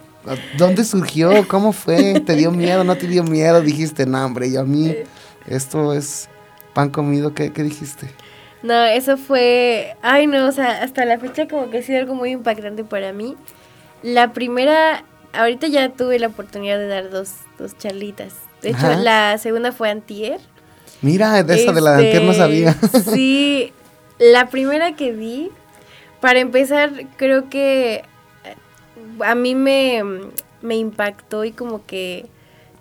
[0.58, 1.48] ¿Dónde surgió?
[1.48, 2.20] ¿Cómo fue?
[2.22, 2.84] ¿Te dio miedo?
[2.84, 3.62] ¿No te dio miedo?
[3.62, 4.94] Dijiste, no, hombre, y a mí
[5.46, 6.28] esto es
[6.74, 7.34] pan comido.
[7.34, 8.10] ¿Qué, qué dijiste?
[8.64, 12.16] No, eso fue, ay no, o sea, hasta la fecha como que ha sido algo
[12.16, 13.38] muy impactante para mí.
[14.04, 18.34] La primera, ahorita ya tuve la oportunidad de dar dos, dos charlitas.
[18.62, 18.98] De hecho, Ajá.
[18.98, 20.40] la segunda fue antier.
[21.02, 22.76] Mira, de esa de la de Este, antier no sabía.
[23.14, 23.72] Sí,
[24.20, 25.50] la primera que di,
[26.22, 28.04] para empezar, creo que
[28.44, 28.56] eh,
[29.26, 30.02] a mí me,
[30.62, 32.26] me impactó y como que,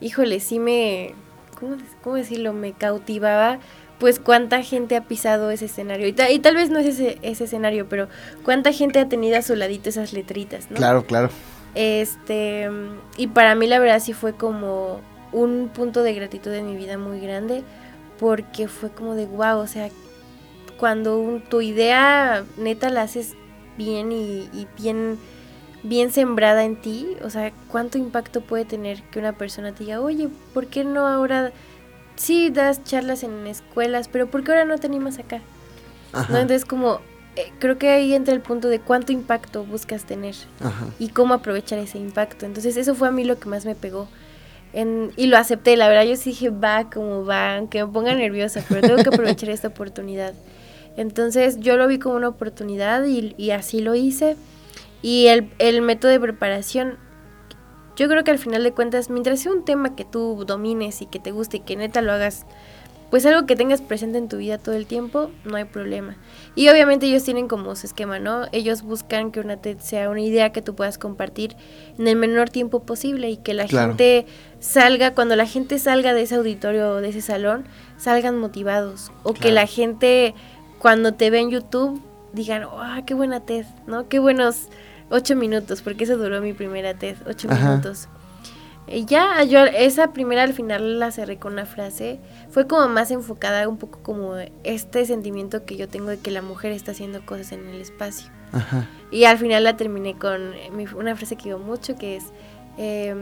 [0.01, 1.15] híjole, sí me,
[1.59, 2.53] ¿cómo, cómo decirlo?
[2.55, 3.59] Me cautivaba,
[3.99, 6.07] pues cuánta gente ha pisado ese escenario.
[6.07, 8.09] Y, ta- y tal vez no es ese, ese escenario, pero
[8.45, 10.77] cuánta gente ha tenido a su ladito esas letritas, ¿no?
[10.77, 11.31] Claro, claro.
[11.75, 12.69] Este,
[13.17, 15.01] y para mí la verdad sí fue como
[15.33, 17.63] un punto de gratitud en mi vida muy grande,
[18.19, 19.89] porque fue como de wow, o sea,
[20.79, 23.35] cuando un- tu idea neta la haces
[23.77, 25.19] bien y, y bien,
[25.83, 30.01] bien sembrada en ti, o sea, cuánto impacto puede tener que una persona te diga,
[30.01, 31.53] oye, ¿por qué no ahora
[32.17, 35.41] sí das charlas en escuelas, pero ¿por qué ahora no te animas acá?
[36.13, 36.39] ¿No?
[36.39, 37.01] Entonces como,
[37.37, 40.87] eh, creo que ahí entra el punto de cuánto impacto buscas tener Ajá.
[40.99, 42.47] y cómo aprovechar ese impacto.
[42.47, 44.09] Entonces eso fue a mí lo que más me pegó.
[44.73, 48.15] En- y lo acepté, la verdad yo sí dije, va como va, aunque me ponga
[48.15, 50.33] nerviosa, pero tengo que aprovechar esta oportunidad.
[50.97, 54.37] Entonces yo lo vi como una oportunidad y, y así lo hice.
[55.03, 56.97] Y el, el método de preparación,
[57.97, 61.07] yo creo que al final de cuentas, mientras sea un tema que tú domines y
[61.07, 62.47] que te guste y que neta lo hagas,
[63.11, 66.17] pues algo que tengas presente en tu vida todo el tiempo, no hay problema.
[66.57, 68.47] Y obviamente ellos tienen como su esquema, ¿no?
[68.51, 71.57] Ellos buscan que una TED sea una idea que tú puedas compartir
[71.99, 73.91] en el menor tiempo posible y que la Claro.
[73.91, 74.27] gente
[74.59, 77.65] salga, cuando la gente salga de ese auditorio o de ese salón,
[77.97, 79.13] salgan motivados.
[79.23, 80.35] O que la gente,
[80.81, 83.67] cuando te ve en YouTube, digan, ¡ah, qué buena TED!
[83.87, 84.09] ¿No?
[84.09, 84.69] Qué buenos
[85.11, 87.71] ocho minutos, porque eso duró mi primera TED, ocho Ajá.
[87.71, 88.09] minutos.
[88.89, 92.21] Y ya, yo esa primera al final la cerré con una frase.
[92.51, 96.41] Fue como más enfocada un poco como este sentimiento que yo tengo de que la
[96.41, 98.31] mujer está haciendo cosas en el espacio.
[98.53, 98.89] Ajá.
[99.11, 100.53] Y al final la terminé con
[100.97, 102.27] una frase que digo mucho que es,
[102.79, 103.19] em,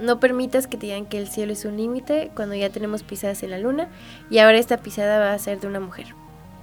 [0.00, 3.44] no permitas que te digan que el cielo es un límite cuando ya tenemos pisadas
[3.44, 3.88] en la luna
[4.28, 6.06] y ahora esta pisada va a ser de una mujer.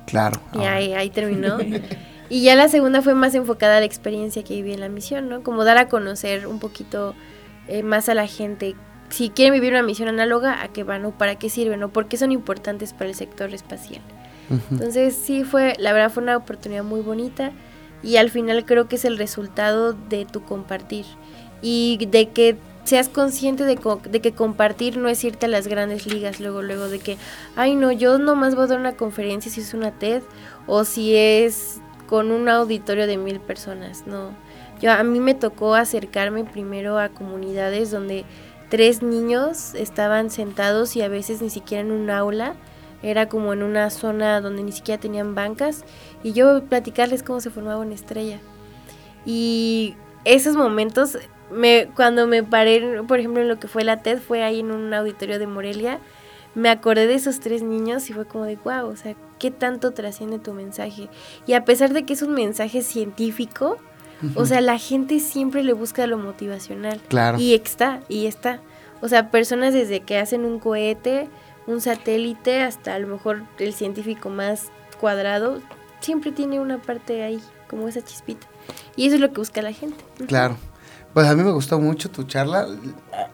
[0.06, 0.41] Claro.
[0.54, 1.58] Y ahí, ahí terminó.
[2.30, 5.30] Y ya la segunda fue más enfocada a la experiencia que viví en la misión,
[5.30, 5.43] ¿no?
[5.43, 7.15] Como dar a conocer un poquito
[7.67, 8.75] eh, más a la gente.
[9.09, 12.07] Si quieren vivir una misión análoga, ¿a qué van o para qué sirven o por
[12.07, 14.01] qué son importantes para el sector espacial?
[14.71, 17.51] Entonces sí fue, la verdad fue una oportunidad muy bonita
[18.03, 21.05] y al final creo que es el resultado de tu compartir
[21.61, 22.55] y de que
[22.86, 26.61] seas consciente de, co- de que compartir no es irte a las grandes ligas luego,
[26.61, 27.17] luego de que,
[27.57, 30.21] ay no, yo nomás voy a dar una conferencia si es una TED
[30.65, 34.32] o si es con un auditorio de mil personas, no.
[34.82, 38.26] Yo, a mí me tocó acercarme primero a comunidades donde
[38.70, 42.53] tres niños estaban sentados y a veces ni siquiera en un aula,
[43.03, 45.84] era como en una zona donde ni siquiera tenían bancas
[46.24, 48.39] y yo platicarles cómo se formaba una estrella.
[49.26, 49.95] Y
[50.26, 51.18] esos momentos,
[51.51, 54.72] me, cuando me paré, por ejemplo, en lo que fue la TED, fue ahí en
[54.72, 55.99] un auditorio de Morelia,
[56.58, 59.91] me acordé de esos tres niños y fue como de, wow, o sea, ¿qué tanto
[59.91, 61.08] trasciende tu mensaje?
[61.45, 63.78] Y a pesar de que es un mensaje científico,
[64.34, 66.99] o sea, la gente siempre le busca lo motivacional.
[67.10, 67.38] Claro.
[67.38, 68.60] Y está, y está.
[69.01, 71.30] O sea, personas desde que hacen un cohete,
[71.68, 75.62] un satélite, hasta a lo mejor el científico más cuadrado,
[75.99, 77.39] siempre tiene una parte ahí,
[77.70, 78.47] como esa chispita.
[78.95, 80.03] Y eso es lo que busca la gente.
[80.26, 80.58] Claro.
[81.14, 82.68] Pues a mí me gustó mucho tu charla.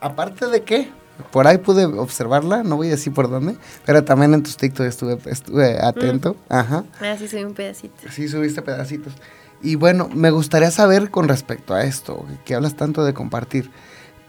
[0.01, 0.89] Aparte de que
[1.31, 3.55] por ahí pude observarla, no voy a decir por dónde,
[3.85, 6.35] pero también en tus TikTok estuve, estuve atento.
[6.49, 6.83] Ajá.
[7.01, 7.95] Ah, sí, soy un pedacito.
[8.11, 9.13] Sí, subiste pedacitos.
[9.61, 13.71] Y bueno, me gustaría saber con respecto a esto, que hablas tanto de compartir.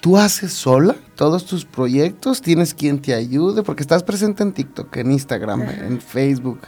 [0.00, 2.42] ¿Tú haces sola todos tus proyectos?
[2.42, 3.62] ¿Tienes quien te ayude?
[3.62, 6.60] Porque estás presente en TikTok, en Instagram, en Facebook.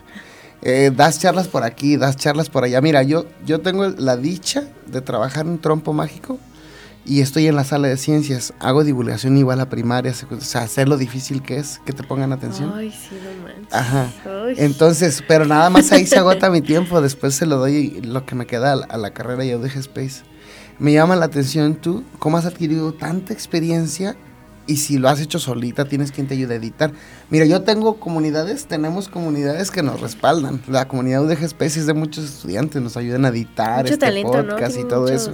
[0.62, 2.80] Eh, das charlas por aquí, das charlas por allá.
[2.80, 6.38] Mira, yo, yo tengo la dicha de trabajar en Trompo Mágico
[7.06, 8.52] y estoy en la sala de ciencias.
[8.58, 12.32] Hago divulgación igual a primaria, o sea, sé lo difícil que es que te pongan
[12.32, 12.72] atención.
[12.74, 13.72] Ay, sí, no manches.
[13.72, 14.12] Ajá.
[14.24, 14.54] Ay.
[14.58, 18.34] Entonces, pero nada más ahí se agota mi tiempo, después se lo doy lo que
[18.34, 20.22] me queda a la, a la carrera y UDG Space.
[20.78, 24.16] Me llama la atención tú, cómo has adquirido tanta experiencia
[24.66, 26.92] y si lo has hecho solita, tienes quien te ayude a editar.
[27.30, 30.60] Mira, yo tengo comunidades, tenemos comunidades que nos respaldan.
[30.66, 34.42] La comunidad UDG Space es de muchos estudiantes, nos ayudan a editar Mucho este talento,
[34.42, 34.48] ¿no?
[34.50, 35.32] podcast y todo eso.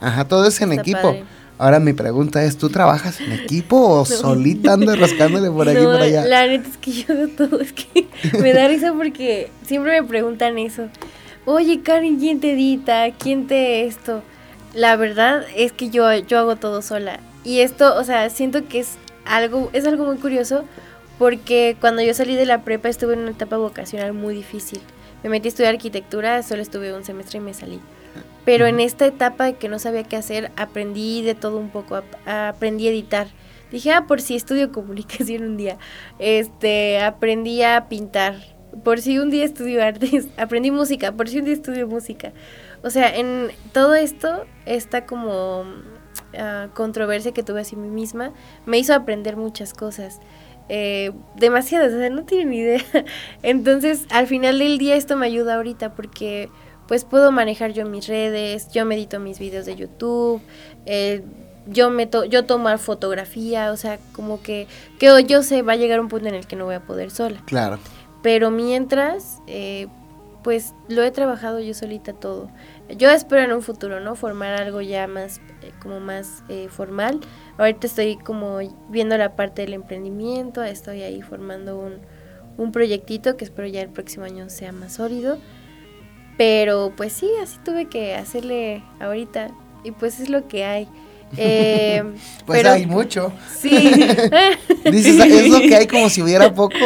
[0.00, 1.00] Ajá, todo es en Está equipo.
[1.02, 1.24] padre.
[1.56, 5.82] Ahora mi pregunta es, ¿tú trabajas en equipo o solita andas rascándole por aquí y
[5.82, 6.24] No, por allá?
[6.24, 8.08] La neta es que yo hago todo, es que
[8.40, 10.88] me da risa porque siempre me preguntan eso.
[11.46, 13.10] Oye, Karen, ¿quién te edita?
[13.18, 14.22] ¿Quién te esto?
[14.74, 17.20] La verdad es que yo, yo hago todo sola.
[17.44, 20.64] Y esto, o sea, siento que es algo, es algo muy curioso
[21.18, 24.80] porque cuando yo salí de la prepa estuve en una etapa vocacional muy difícil.
[25.22, 27.80] Me metí a estudiar arquitectura, solo estuve un semestre y me salí.
[28.44, 32.28] Pero en esta etapa que no sabía qué hacer, aprendí de todo un poco, ap-
[32.28, 33.28] aprendí a editar.
[33.70, 35.78] Dije, ah, por si estudio comunicación un día.
[36.18, 38.36] Este, aprendí a pintar.
[38.82, 42.32] Por si un día estudio artes, aprendí música, por si un día estudio música.
[42.82, 45.64] O sea, en todo esto, esta como
[46.38, 48.32] ah, controversia que tuve hacia mí misma,
[48.66, 50.20] me hizo aprender muchas cosas.
[50.68, 52.80] Eh, demasiadas, o sea, no tienen ni idea.
[53.42, 56.48] Entonces, al final del día esto me ayuda ahorita porque
[56.86, 60.40] pues puedo manejar yo mis redes, yo medito mis videos de YouTube,
[60.86, 61.22] eh,
[61.66, 64.66] yo meto, yo tomo fotografía, o sea, como que,
[64.98, 67.10] que yo sé, va a llegar un punto en el que no voy a poder
[67.10, 67.42] sola.
[67.46, 67.78] Claro.
[68.22, 69.88] Pero mientras, eh,
[70.42, 72.50] pues lo he trabajado yo solita todo.
[72.96, 74.14] Yo espero en un futuro, ¿no?
[74.14, 77.20] Formar algo ya más eh, como más eh, formal.
[77.56, 78.58] Ahorita estoy como
[78.90, 81.94] viendo la parte del emprendimiento, estoy ahí formando un,
[82.58, 85.38] un proyectito que espero ya el próximo año sea más sólido.
[86.36, 89.50] Pero pues sí, así tuve que hacerle ahorita
[89.84, 90.88] y pues es lo que hay.
[91.36, 92.00] Eh,
[92.46, 93.32] pues hay mucho.
[93.58, 93.70] Sí.
[94.84, 96.76] Dices, es lo que hay como si hubiera poco,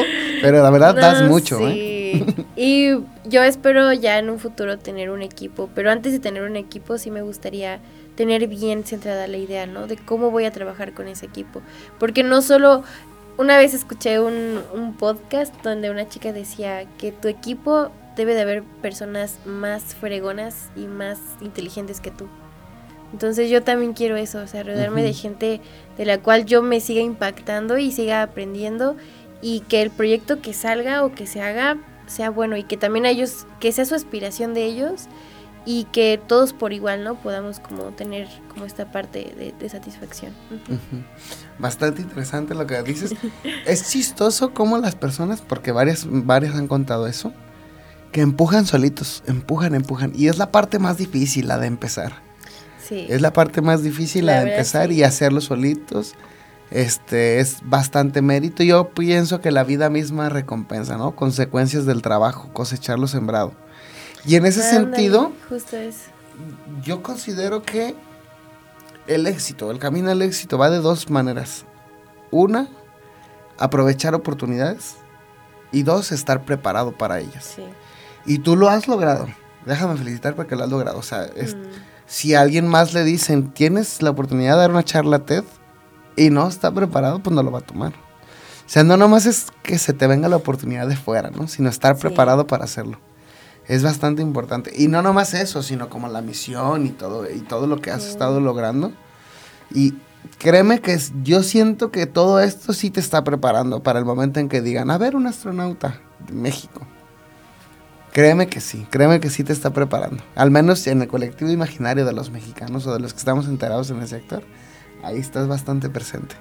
[0.41, 1.59] pero la verdad das mucho.
[1.69, 2.25] ¿eh?
[2.25, 2.47] Sí.
[2.57, 2.93] Y
[3.29, 6.97] yo espero ya en un futuro tener un equipo, pero antes de tener un equipo
[6.97, 7.79] sí me gustaría
[8.15, 9.87] tener bien centrada la idea, ¿no?
[9.87, 11.61] De cómo voy a trabajar con ese equipo.
[11.99, 12.85] Porque no solo,
[13.37, 18.43] una vez escuché un, un podcast donde una chica decía que tu equipo debe de
[18.43, 22.29] haber personas más fregonas y más inteligentes que tú.
[23.13, 25.63] Entonces yo también quiero eso, o sea, rodearme de gente
[25.97, 28.97] de la cual yo me siga impactando y siga aprendiendo
[29.41, 33.07] y que el proyecto que salga o que se haga sea bueno y que también
[33.07, 35.07] a ellos, que sea su aspiración de ellos
[35.65, 37.15] y que todos por igual, ¿no?
[37.17, 40.33] Podamos como tener como esta parte de, de satisfacción.
[40.51, 41.03] Ujú.
[41.59, 43.15] Bastante interesante lo que dices.
[43.67, 47.33] es chistoso cómo las personas, porque varias, varias han contado eso,
[48.13, 50.13] que empujan solitos, empujan, empujan.
[50.15, 52.23] Y es la parte más difícil, la de empezar.
[52.87, 53.07] Sí.
[53.09, 54.95] Es la parte más difícil, La la de empezar sí.
[54.95, 56.15] y hacerlo solitos.
[56.71, 58.63] Este es bastante mérito.
[58.63, 61.15] Yo pienso que la vida misma recompensa, ¿no?
[61.15, 63.53] Consecuencias del trabajo, cosechar lo sembrado.
[64.27, 66.11] Y en ese sentido, Justo eso.
[66.83, 67.95] yo considero que
[69.07, 71.65] el éxito, el camino al éxito va de dos maneras.
[72.31, 72.69] Una,
[73.59, 74.97] aprovechar oportunidades.
[75.73, 77.53] Y dos, estar preparado para ellas.
[77.57, 77.63] Sí.
[78.29, 79.27] Y tú lo has logrado.
[79.67, 80.99] Déjame felicitar porque lo has logrado.
[80.99, 81.59] O sea, es- Mm.
[82.07, 85.45] si a alguien más le dicen, tienes la oportunidad de dar una charla TED
[86.17, 87.93] y no está preparado, pues no lo va a tomar.
[87.95, 91.49] O sea, no nomás es que se te venga la oportunidad de fuera, ¿no?
[91.49, 92.03] Sino estar Sí.
[92.03, 92.99] preparado para hacerlo.
[93.67, 94.73] Es bastante importante.
[94.77, 98.05] Y no nomás eso, sino como la misión y todo, y todo lo que has
[98.07, 98.93] estado logrando.
[99.75, 99.95] Y
[100.39, 104.49] créeme que yo siento que todo esto sí te está preparando para el momento en
[104.49, 106.81] que digan, a ver, un astronauta de México.
[108.19, 110.25] Créeme que sí, créeme que sí te está preparando.
[110.35, 113.91] Al menos en el colectivo imaginario de los mexicanos o de los que estamos enterados
[113.91, 114.43] en el sector,
[115.05, 116.35] ahí estás bastante presente.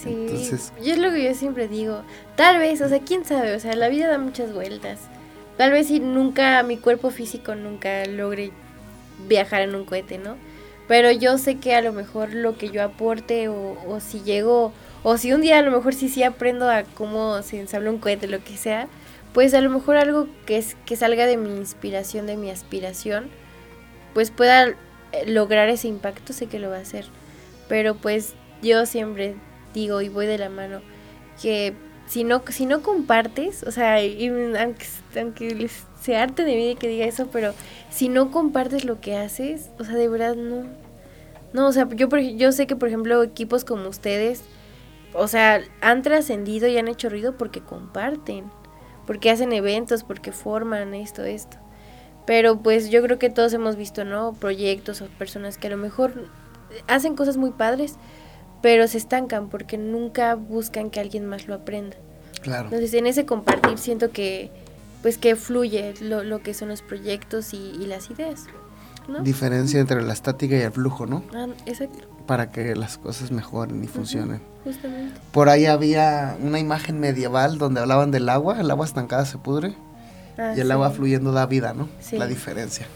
[0.00, 2.02] Sí, Entonces- yo es lo que yo siempre digo.
[2.36, 5.00] Tal vez, o sea, quién sabe, o sea, la vida da muchas vueltas.
[5.56, 8.52] Tal vez si nunca, mi cuerpo físico nunca logre
[9.26, 10.36] viajar en un cohete, ¿no?
[10.86, 14.72] Pero yo sé que a lo mejor lo que yo aporte o, o si llego,
[15.02, 17.98] o si un día a lo mejor sí sí aprendo a cómo se ensambla un
[17.98, 18.86] cohete, lo que sea,
[19.36, 23.28] pues a lo mejor algo que, es, que salga de mi inspiración, de mi aspiración,
[24.14, 24.74] pues pueda eh,
[25.26, 27.04] lograr ese impacto, sé que lo va a hacer.
[27.68, 28.32] Pero pues
[28.62, 29.34] yo siempre
[29.74, 30.80] digo y voy de la mano
[31.42, 31.74] que
[32.06, 34.86] si no si no compartes, o sea, aunque,
[35.20, 35.68] aunque
[36.00, 37.52] se arte de mí de que diga eso, pero
[37.90, 40.64] si no compartes lo que haces, o sea, de verdad no.
[41.52, 44.44] No, o sea, yo yo sé que por ejemplo equipos como ustedes,
[45.12, 48.50] o sea, han trascendido y han hecho ruido porque comparten,
[49.06, 51.58] porque hacen eventos, porque forman esto, esto.
[52.26, 54.32] Pero pues yo creo que todos hemos visto, ¿no?
[54.32, 56.28] Proyectos o personas que a lo mejor
[56.88, 57.96] hacen cosas muy padres,
[58.62, 61.96] pero se estancan porque nunca buscan que alguien más lo aprenda.
[62.42, 62.64] Claro.
[62.64, 64.50] Entonces, en ese compartir siento que
[65.02, 68.46] pues que fluye lo, lo que son los proyectos y, y las ideas,
[69.08, 69.20] ¿no?
[69.20, 71.22] Diferencia entre la estática y el flujo, ¿no?
[71.34, 74.40] Ah, exacto, Para que las cosas mejoren y funcionen.
[74.64, 75.20] justamente.
[75.32, 79.74] Por ahí había una imagen medieval donde hablaban del agua, el agua estancada se pudre
[80.38, 81.88] Ah, y el sí, agua fluyendo da vida, ¿no?
[82.00, 82.18] Sí.
[82.18, 82.86] La diferencia.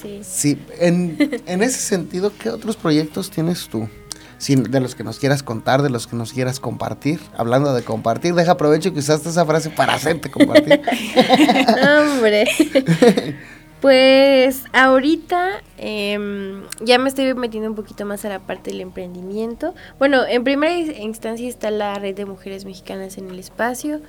[0.00, 0.20] Sí.
[0.22, 1.16] Sí, en,
[1.46, 3.88] en ese sentido, ¿qué otros proyectos tienes tú?
[4.46, 7.20] De los que nos quieras contar, de los que nos quieras compartir.
[7.36, 10.80] Hablando de compartir, deja aprovecho que usaste esa frase para hacerte compartir.
[12.14, 12.46] Hombre.
[13.80, 19.74] Pues ahorita em, ya me estoy metiendo un poquito más a la parte del emprendimiento.
[19.98, 24.02] Bueno, en primera instancia está la red de mujeres mexicanas en el espacio,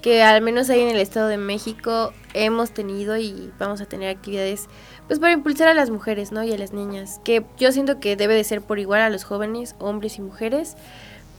[0.00, 4.14] que al menos ahí en el Estado de México hemos tenido y vamos a tener
[4.14, 4.68] actividades
[5.08, 6.44] pues para impulsar a las mujeres, ¿no?
[6.44, 9.24] Y a las niñas, que yo siento que debe de ser por igual a los
[9.24, 10.76] jóvenes, hombres y mujeres.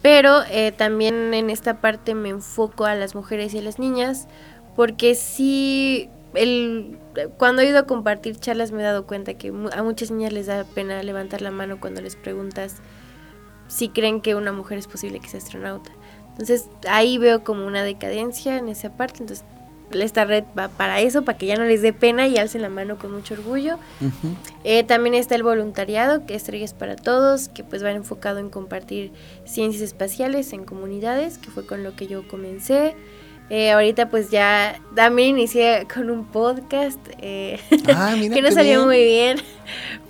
[0.02, 4.28] Pero eh, también en esta parte me enfoco a las mujeres y a las niñas,
[4.76, 6.98] porque sí, el,
[7.38, 10.46] cuando he ido a compartir charlas me he dado cuenta que a muchas niñas les
[10.46, 12.78] da pena levantar la mano cuando les preguntas
[13.68, 15.92] si creen que una mujer es posible que sea astronauta.
[16.30, 19.46] Entonces ahí veo como una decadencia en esa parte, entonces
[19.92, 22.70] esta red va para eso, para que ya no les dé pena y alcen la
[22.70, 23.76] mano con mucho orgullo.
[24.02, 24.36] Ujú.
[24.64, 28.50] Eh, también está el voluntariado, que es Estrellas para Todos, que pues va enfocado en
[28.50, 29.12] compartir
[29.46, 32.96] ciencias espaciales en comunidades, que fue con lo que yo comencé.
[33.50, 37.60] Eh, ahorita pues ya también inicié con un podcast eh,
[37.96, 38.86] Ah, mira que no salió bien.
[38.86, 39.38] muy bien,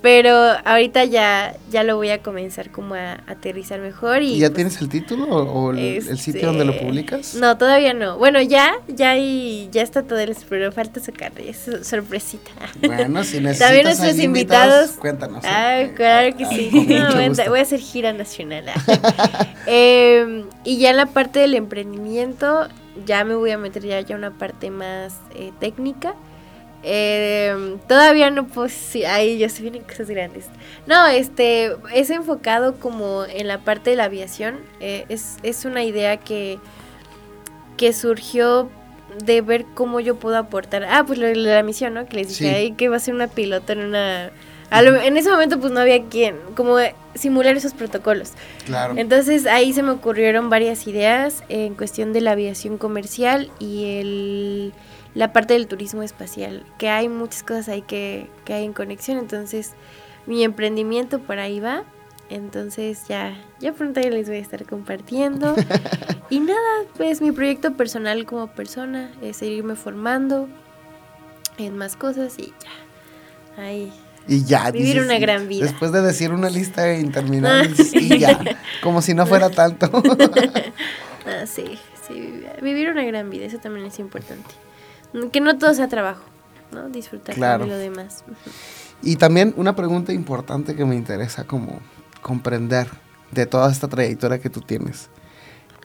[0.02, 0.34] pero
[0.64, 4.22] ahorita ya, ya lo voy a comenzar como a aterrizar mejor.
[4.22, 7.36] ¿Y, ¿Y ya pues, tienes el título o, el, el este, sitio donde lo publicas?
[7.36, 8.18] No, todavía no.
[8.18, 12.50] Bueno, ya, ya y ya está todo el pero falta sacar, es sorpresita.
[12.80, 14.90] Bueno, si necesitas También nuestros invitados.
[14.92, 15.44] cuéntanos.
[15.44, 15.48] ¿eh?
[15.48, 16.70] Ay, claro que sí.
[16.88, 17.14] No,
[17.50, 18.64] voy, a, hacer gira nacional.
[19.66, 22.68] Eh, y ya en la parte del emprendimiento,
[23.06, 26.14] ya me voy a meter ya, ya una parte más eh, técnica.
[26.84, 30.46] Eh, todavía no pues sí, ahí ya se vienen cosas grandes.
[30.86, 34.60] No, este es enfocado como en la parte de la aviación.
[34.80, 36.58] Eh, es, es una idea que,
[37.76, 38.70] que surgió
[39.24, 40.84] de ver cómo yo puedo aportar.
[40.84, 42.06] Ah, pues de la misión, ¿no?
[42.06, 42.54] Que les dije Sí.
[42.54, 44.30] ahí que va a ser una piloto en una.
[44.82, 46.76] lo- en ese momento pues no había quien, como
[47.18, 48.32] simular esos protocolos.
[48.66, 48.94] Claro.
[48.96, 54.72] Entonces ahí se me ocurrieron varias ideas en cuestión de la aviación comercial y el,
[55.14, 59.18] la parte del turismo espacial, que hay muchas cosas ahí que, que hay en conexión,
[59.18, 59.74] entonces
[60.26, 61.84] mi emprendimiento por ahí va,
[62.30, 65.54] entonces ya, ya pronto ya les voy a estar compartiendo.
[66.30, 70.48] y nada, pues mi proyecto personal como persona es seguirme formando
[71.56, 73.62] en más cosas y ya.
[73.62, 73.92] Ahí.
[74.28, 74.70] Y ya.
[74.70, 75.64] Vivir una gran vida.
[75.64, 78.38] Después de decir una lista interminable, dices, y ya.
[78.82, 79.90] Como si no fuera tanto.
[81.26, 84.50] Ah, sí, sí, vivir- una gran vida, eso también es importante.
[85.32, 86.22] Que no todo sea trabajo,
[86.72, 86.88] ¿no?
[86.90, 87.64] Disfrutar Claro.
[87.64, 88.24] de lo demás.
[89.02, 91.80] Y también una pregunta importante que me interesa como
[92.20, 92.88] comprender
[93.30, 95.08] de toda esta trayectoria que tú tienes.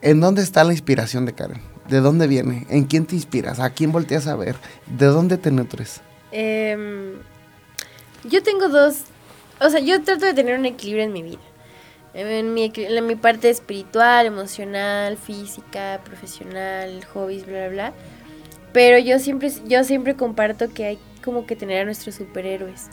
[0.02, 1.62] ¿En dónde está la inspiración de Karen?
[1.88, 2.66] ¿De dónde viene?
[2.70, 3.60] ¿En quién te inspiras?
[3.60, 4.56] ¿A quién volteas a ver?
[4.88, 6.02] ¿De dónde te nutres?
[6.32, 7.14] Em,
[8.26, 9.03] yo tengo dos,
[9.59, 11.39] o sea, yo trato de tener un equilibrio en mi vida.
[12.13, 17.93] En mi, en mi parte espiritual, emocional, física, profesional, hobbies, bla, bla, bla.
[18.71, 22.89] Pero yo siempre, yo siempre comparto que hay como que tener a nuestros superhéroes.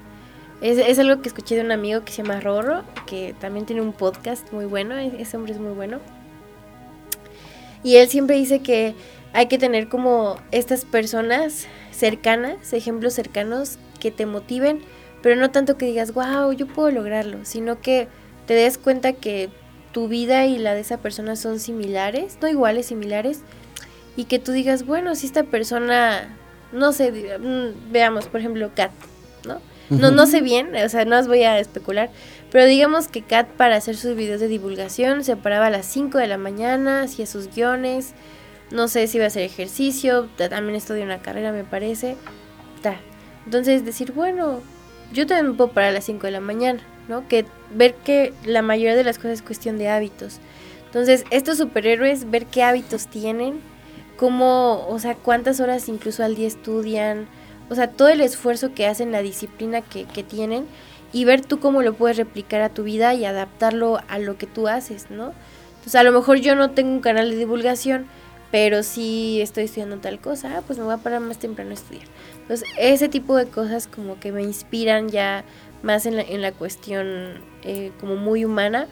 [0.62, 3.82] Es, es algo que escuché de un amigo que se llama Rorro, que también tiene
[3.82, 6.00] un podcast muy bueno, e- ese hombre es muy bueno.
[7.82, 8.94] Y él siempre dice que
[9.32, 14.80] hay que tener como estas personas cercanas, ejemplos cercanos que te motiven,
[15.22, 18.08] pero no tanto que digas, wow, yo puedo lograrlo, sino que
[18.46, 19.50] te des cuenta que
[19.92, 23.40] tu vida y la de esa persona son similares, no iguales, similares,
[24.16, 26.36] y que tú digas, bueno, si esta persona,
[26.72, 28.90] no sé, mm, veamos, por ejemplo, Kat,
[29.46, 29.60] ¿no?
[29.90, 32.10] No, no sé bien, o sea, no os voy a especular,
[32.52, 36.18] pero digamos que Kat para hacer sus videos de divulgación se paraba a las 5
[36.18, 38.12] de la mañana, hacía sus guiones,
[38.70, 42.14] no sé si iba a hacer ejercicio, ta- también estudió una carrera me parece,
[42.82, 42.96] ta.
[43.46, 44.60] Entonces decir, bueno,
[45.12, 47.26] yo también me puedo parar a las 5 de la mañana, ¿no?
[47.28, 47.44] Que
[47.74, 50.40] ver que la mayoría de las cosas es cuestión de hábitos.
[50.86, 53.60] Entonces, estos superhéroes, ver qué hábitos tienen,
[54.16, 57.26] cómo, o sea, cuántas horas incluso al día estudian,
[57.68, 60.66] o sea, todo el esfuerzo que hacen, la disciplina que, que tienen,
[61.12, 64.46] y ver tú cómo lo puedes replicar a tu vida y adaptarlo a lo que
[64.46, 65.32] tú haces, ¿no?
[65.70, 68.06] Entonces, a lo mejor yo no tengo un canal de divulgación,
[68.50, 71.74] pero sí estoy estudiando tal cosa, ah, pues me voy a parar más temprano a
[71.74, 72.06] estudiar.
[72.42, 75.44] Entonces, ese tipo de cosas como que me inspiran ya
[75.82, 78.86] más en la, en la cuestión eh, como muy humana.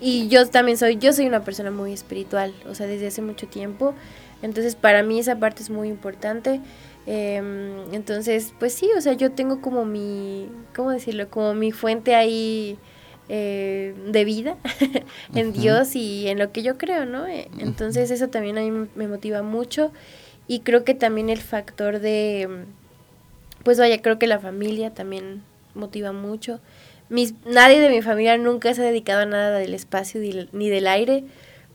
[0.00, 3.46] Y yo también soy, yo soy una persona muy espiritual, o sea, desde hace mucho
[3.48, 3.94] tiempo.
[4.42, 6.60] Entonces, para mí esa parte es muy importante.
[7.06, 11.28] Em, entonces, pues sí, o sea, yo tengo como mi, ¿cómo decirlo?
[11.28, 12.78] Como mi fuente ahí
[13.32, 14.56] eh, de vida
[15.36, 15.52] en.
[15.52, 17.28] Dios y en lo que yo creo, ¿no?
[17.28, 19.92] Eh, Entonces, eso también a mí me motiva mucho.
[20.48, 22.48] Y creo que también el factor de,
[23.62, 25.42] pues vaya, creo que la familia también
[25.76, 26.58] motiva mucho.
[27.08, 30.68] Mis, nadie de mi familia nunca se ha dedicado a nada del espacio ni, ni
[30.68, 31.22] del aire,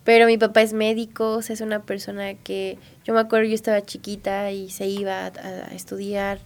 [0.03, 3.55] pero mi papá es médico, o sea, es una persona que yo me acuerdo, yo
[3.55, 5.31] estaba chiquita y se iba a,
[5.71, 6.39] a estudiar.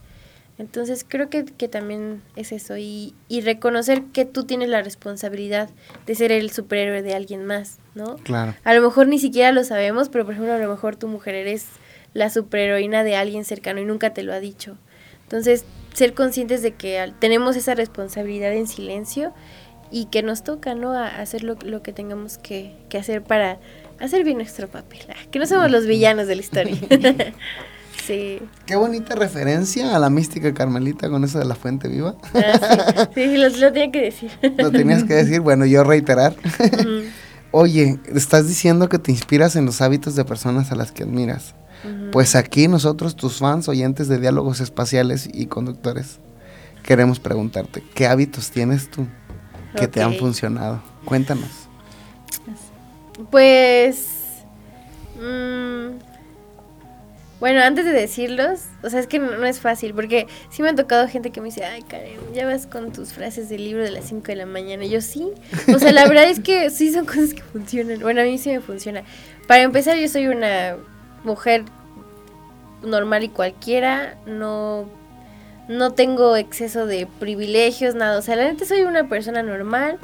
[0.60, 5.70] Entonces creo que, que también es eso y, y reconocer que tú tienes la responsabilidad
[6.06, 8.16] de ser el superhéroe de alguien más, ¿no?
[8.16, 8.54] Claro.
[8.64, 11.34] A lo mejor ni siquiera lo sabemos, pero por ejemplo, a lo mejor tu mujer
[11.34, 11.64] eres
[12.12, 14.76] la superheroína de alguien cercano y nunca te lo ha dicho.
[15.22, 19.32] Entonces, ser conscientes de que tenemos esa responsabilidad en silencio
[19.90, 20.92] y que nos toca, ¿no?
[20.92, 23.58] A, a hacer lo, lo que tengamos que, que hacer para
[23.98, 25.00] hacer bien nuestro papel.
[25.08, 26.76] Ah, Que no somos los villanos de la historia.
[28.10, 28.42] sí.
[28.66, 32.14] Qué bonita referencia a la mística carmelita con eso de la fuente viva.
[32.34, 34.30] Ah, sí, sí, lo, lo tenía que decir.
[34.58, 36.34] Lo tenías que decir, bueno, yo reiterar.
[37.52, 41.54] Oye, estás diciendo que te inspiras en los hábitos de personas a las que admiras.
[42.12, 46.18] Pues aquí nosotros, tus fans, oyentes de diálogos espaciales y conductores,
[46.82, 49.06] queremos preguntarte, ¿qué hábitos tienes tú
[49.76, 50.82] que te han funcionado?
[51.06, 51.48] Cuéntanos.
[53.30, 54.08] Pues.
[55.16, 55.89] mm,
[57.40, 60.76] Bueno, antes de decirlos, o sea, es que no, es fácil, porque sí me han
[60.76, 63.90] tocado gente que me dice, ay, Karen, ya vas con tus frases del libro de
[63.90, 64.84] las 5 de la mañana.
[64.84, 65.26] Yo sí.
[65.74, 68.00] O sea, la verdad es que sí son cosas que funcionan.
[68.00, 69.04] Bueno, a mí sí me funciona.
[69.46, 70.76] Para empezar, yo soy una
[71.24, 71.64] mujer
[72.82, 74.86] normal y cualquiera, no,
[75.66, 78.18] no tengo exceso de privilegios, nada.
[78.18, 79.98] O sea, la neta soy una persona normal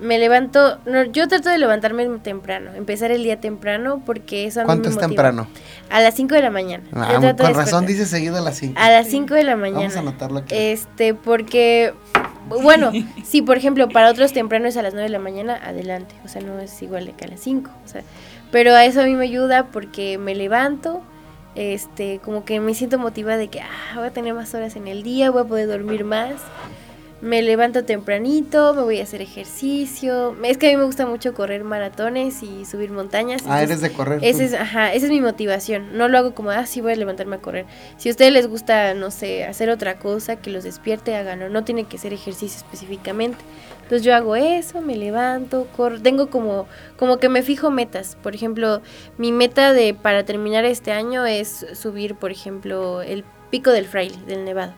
[0.00, 4.62] me levanto, no, yo trato de levantarme temprano, empezar el día temprano porque eso a
[4.62, 5.48] mí ¿Cuánto es temprano?
[5.90, 6.84] A las 5 de la mañana.
[6.92, 8.74] Ah, con razón dice seguido a las 5.
[8.78, 9.80] A las 5 de la mañana.
[9.80, 10.54] Vamos a anotarlo aquí.
[10.54, 11.94] Este, porque
[12.48, 12.92] bueno,
[13.24, 16.28] si por ejemplo para otros temprano es a las 9 de la mañana, adelante, o
[16.28, 18.02] sea, no es igual que a las 5, o sea,
[18.50, 21.02] pero a eso a mí me ayuda porque me levanto,
[21.54, 24.86] este, como que me siento motivada de que ah, voy a tener más horas en
[24.86, 26.34] el día, voy a poder dormir más
[27.20, 30.36] me levanto tempranito, me voy a hacer ejercicio.
[30.44, 33.42] Es que a mí me gusta mucho correr maratones y subir montañas.
[33.46, 34.20] Ah, eres de correr.
[34.22, 35.96] Ese es, ajá, esa es mi motivación.
[35.96, 37.66] No lo hago como, ah, sí voy a levantarme a correr.
[37.96, 41.48] Si a ustedes les gusta, no sé, hacer otra cosa que los despierte, háganlo.
[41.48, 43.38] No tiene que ser ejercicio específicamente.
[43.82, 46.00] Entonces yo hago eso, me levanto, corro.
[46.00, 46.66] Tengo como,
[46.96, 48.16] como que me fijo metas.
[48.22, 48.80] Por ejemplo,
[49.16, 54.18] mi meta de para terminar este año es subir, por ejemplo, el pico del fraile,
[54.26, 54.74] del Nevado.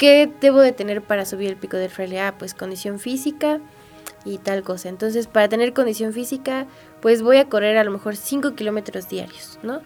[0.00, 2.22] ¿Qué debo de tener para subir el pico del fraile?
[2.22, 3.60] Ah, pues condición física
[4.24, 4.88] y tal cosa.
[4.88, 6.66] Entonces, para tener condición física,
[7.02, 9.82] pues voy a correr a lo mejor 5 kilómetros diarios, ¿no?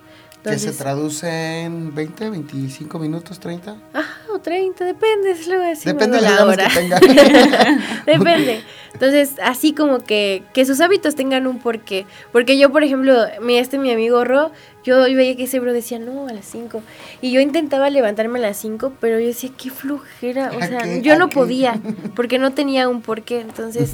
[0.51, 3.77] Que se traduce en 20, 25 minutos, 30.
[3.93, 6.69] Ajá, o 30, depende, es lo así Depende de la hora.
[6.69, 7.01] Que tenga.
[8.07, 8.63] depende.
[8.93, 12.07] Entonces, así como que, que sus hábitos tengan un porqué.
[12.31, 14.53] Porque yo, por ejemplo, mi, este mi amigo Ro,
[14.85, 16.83] yo veía que ese bro decía, no, a las 5.
[17.21, 20.53] Y yo intentaba levantarme a las 5, pero yo decía, qué flujera.
[20.57, 21.81] O sea, yo no podía,
[22.15, 23.41] porque no tenía un porqué.
[23.41, 23.93] Entonces,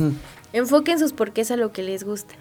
[0.53, 2.35] enfoquen sus porqués a lo que les gusta.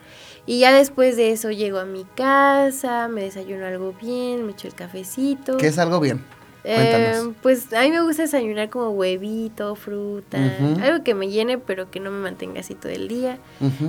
[0.50, 4.68] Y ya después de eso llego a mi casa, me desayuno algo bien, me echo
[4.68, 5.58] el cafecito.
[5.58, 6.26] ¿Qué es algo bien?
[6.64, 10.39] Eh, pues a mí me gusta desayunar como huevito, fruta,
[10.82, 13.38] algo que me llene pero que no me mantenga así todo el día.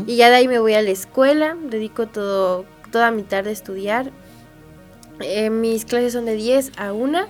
[0.06, 3.52] Y ya de ahí me voy a la escuela, dedico todo, toda mi tarde a
[3.54, 4.10] estudiar.
[5.20, 7.20] Eh, mis clases son de 10 a 1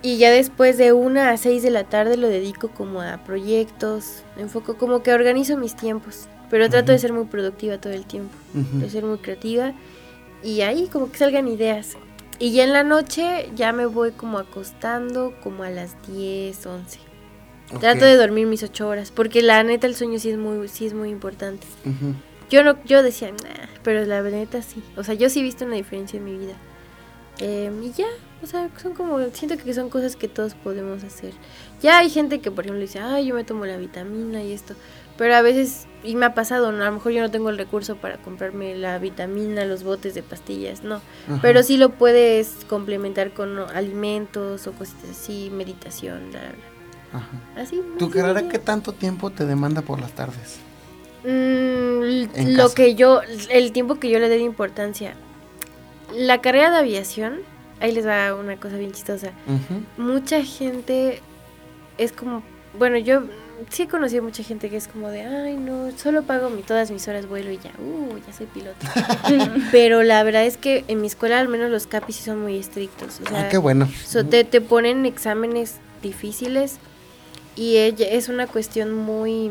[0.00, 4.22] y ya después de 1 a 6 de la tarde lo dedico como a proyectos,
[4.38, 6.26] enfoco como que organizo mis tiempos.
[6.50, 9.72] Pero trato de ser muy productiva todo el tiempo, de ser muy creativa
[10.42, 11.96] y ahí como que salgan ideas.
[12.38, 16.98] Y ya en la noche ya me voy como acostando como a las 10, 11.
[17.78, 20.86] Trato de dormir mis 8 horas, porque la neta el sueño sí es muy, sí
[20.86, 21.66] es muy importante.
[22.48, 23.32] Yo no, yo decía,
[23.84, 24.82] pero la neta sí.
[24.96, 26.54] O sea, yo sí he visto una diferencia en mi vida.
[27.38, 28.08] Em, y ya,
[28.42, 31.32] o sea, son como, siento que son cosas que todos podemos hacer.
[31.80, 34.74] Ya hay gente que, por ejemplo, dice, ay, yo me tomo la vitamina y esto.
[35.20, 36.82] Pero a veces, y me ha pasado, ¿no?
[36.82, 40.22] a lo mejor yo no tengo el recurso para comprarme la vitamina, los botes de
[40.22, 41.02] pastillas, no.
[41.42, 47.18] Pero sí lo puedes complementar con alimentos o cositas así, meditación, bla, bla.
[47.18, 47.60] Ajá.
[47.62, 47.82] Así.
[47.98, 50.56] ¿Tu carrera qué tanto tiempo te demanda por las tardes?
[51.22, 55.12] Mm, lo que yo, el tiempo que yo le doy importancia.
[56.16, 57.40] La carrera de aviación,
[57.80, 59.32] ahí les va una cosa bien chistosa.
[59.98, 61.20] Mucha gente
[61.98, 62.42] es como,
[62.78, 63.24] bueno, yo
[63.68, 66.90] sí he conocido mucha gente que es como de, ay, no, solo pago mi, todas
[66.90, 68.86] mis horas vuelo y ya, uh, ya soy piloto.
[69.72, 72.56] Pero la verdad es que en mi escuela al menos los capis sí son muy
[72.56, 73.20] estrictos.
[73.20, 73.88] O sea, ah, qué bueno.
[74.30, 76.78] te, te ponen exámenes difíciles
[77.56, 79.50] y es una cuestión muy...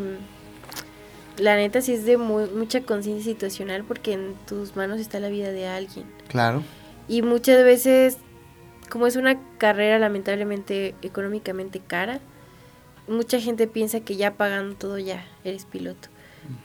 [1.37, 5.29] La neta sí es de muy, mucha conciencia situacional porque en tus manos está la
[5.29, 6.05] vida de alguien.
[6.27, 6.63] Claro.
[7.07, 8.17] Y muchas veces,
[8.89, 12.19] como es una carrera lamentablemente económicamente cara,
[13.09, 16.09] mucha gente piensa que ya pagando todo ya eres piloto.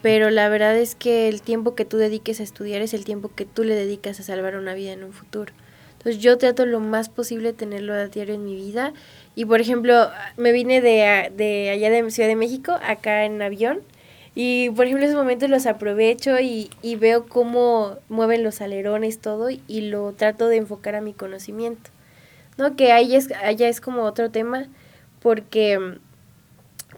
[0.01, 3.29] Pero la verdad es que el tiempo que tú dediques a estudiar es el tiempo
[3.35, 5.53] que tú le dedicas a salvar una vida en un futuro.
[5.97, 8.93] Entonces yo trato lo más posible tenerlo a diario en mi vida.
[9.35, 13.81] Y por ejemplo, me vine de, de allá de Ciudad de México, acá en avión.
[14.35, 19.49] Y por ejemplo, esos momentos los aprovecho y, y veo cómo mueven los alerones, todo,
[19.49, 21.89] y lo trato de enfocar a mi conocimiento.
[22.57, 22.75] ¿No?
[22.75, 24.67] Que ahí es, allá es como otro tema,
[25.21, 25.97] porque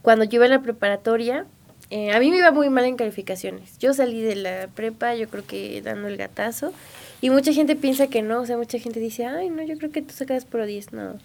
[0.08, 1.46] cuando yo iba a la preparatoria,
[1.90, 3.78] eh, a mí me iba muy mal en calificaciones.
[3.78, 6.72] Yo salí de la prepa, yo creo que dando el gatazo.
[7.20, 9.92] Y mucha gente piensa que no, o sea, mucha gente dice, ay, no, yo creo
[9.92, 10.94] que tú sacas por 10.
[10.94, 11.16] No,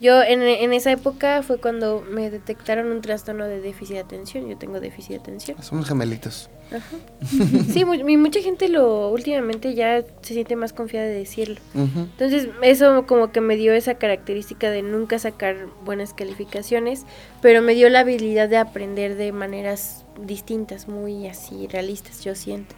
[0.00, 4.48] yo en, en, esa época fue cuando me detectaron un trastorno de déficit de atención.
[4.48, 5.62] Yo tengo déficit de atención.
[5.62, 6.50] Somos gemelitos.
[6.70, 6.96] Ajá.
[7.72, 11.60] Sí, mucha gente lo últimamente ya se siente más confiada de decirlo.
[11.74, 17.04] Entonces, eso como que me dio esa característica de nunca sacar buenas calificaciones,
[17.40, 22.74] pero me dio la habilidad de aprender de maneras distintas, muy así realistas, yo siento.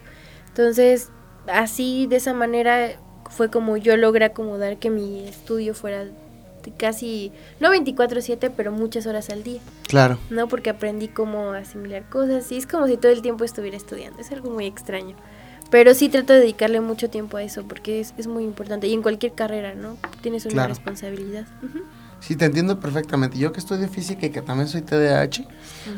[0.49, 1.09] Entonces,
[1.47, 2.99] así de esa manera
[3.29, 6.05] fue como yo logré acomodar que mi estudio fuera
[6.77, 10.17] casi, no 24/7, pero muchas horas al día, Claro.
[10.29, 10.47] ¿no?
[10.47, 14.31] Porque aprendí cómo asimilar cosas y es como si todo el tiempo estuviera estudiando, es
[14.31, 15.15] algo muy extraño.
[15.69, 18.93] Pero sí trato de dedicarle mucho tiempo a eso porque es, es muy importante y
[18.93, 19.97] en cualquier carrera, ¿no?
[20.21, 20.69] Tienes una Claro.
[20.69, 21.45] responsabilidad.
[22.21, 23.37] Sí, te entiendo perfectamente.
[23.37, 25.45] Yo que estudio física y que también soy TDAH,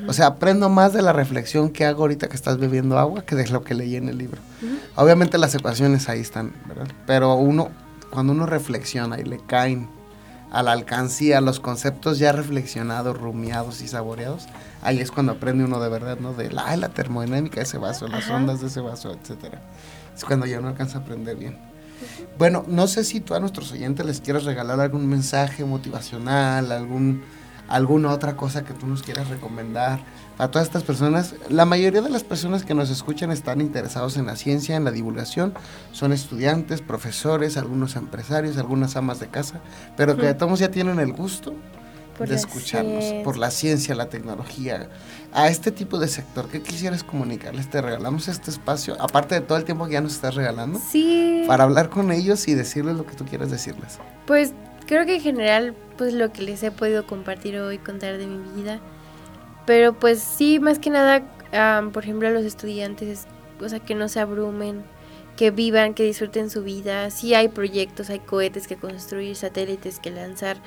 [0.07, 3.35] o sea, aprendo más de la reflexión que hago ahorita que estás bebiendo agua que
[3.35, 4.41] de lo que leí en el libro.
[4.95, 6.87] Obviamente las ecuaciones ahí están, ¿verdad?
[7.05, 7.69] Pero uno,
[8.09, 9.87] cuando uno reflexiona y le caen
[10.51, 14.47] a la alcancía los conceptos ya reflexionados, rumiados y saboreados,
[14.81, 16.33] ahí es cuando aprende uno de verdad, ¿no?
[16.33, 18.35] De la, la termodinámica de ese vaso, las Ajá.
[18.35, 19.61] ondas de ese vaso, etcétera.
[20.15, 21.57] Es cuando ya uno alcanza a aprender bien.
[22.37, 27.23] Bueno, no sé si tú a nuestros oyentes les quieres regalar algún mensaje motivacional, algún,
[27.67, 29.99] alguna otra cosa que tú nos quieras recomendar.
[30.39, 34.25] Para todas estas personas, la mayoría de las personas que nos escuchan están interesados en
[34.25, 35.53] la ciencia, en la divulgación,
[35.91, 39.59] son estudiantes, profesores, algunos empresarios, algunas amas de casa,
[39.97, 41.53] pero que de todos ya tienen el gusto
[42.17, 44.87] Por de escucharnos, por la ciencia, la tecnología.
[45.33, 47.69] A este tipo de sector, ¿qué quisieras comunicarles?
[47.69, 51.43] Te regalamos este espacio, aparte de todo el tiempo que ya nos estás regalando Sí.
[51.47, 53.99] para hablar con ellos y decirles lo que tú quieras decirles.
[54.25, 54.53] Pues
[54.87, 58.61] creo que en general, pues lo que les he podido compartir hoy, contar de mi
[58.61, 58.79] vida.
[59.69, 61.21] Pero pues sí, más que nada,
[61.51, 63.27] am, por ejemplo, a los estudiantes,
[63.61, 64.83] o sea, que no se abrumen,
[65.37, 67.11] que vivan, que disfruten su vida.
[67.11, 70.57] Sí hay proyectos, hay cohetes que construir, satélites que lanzar.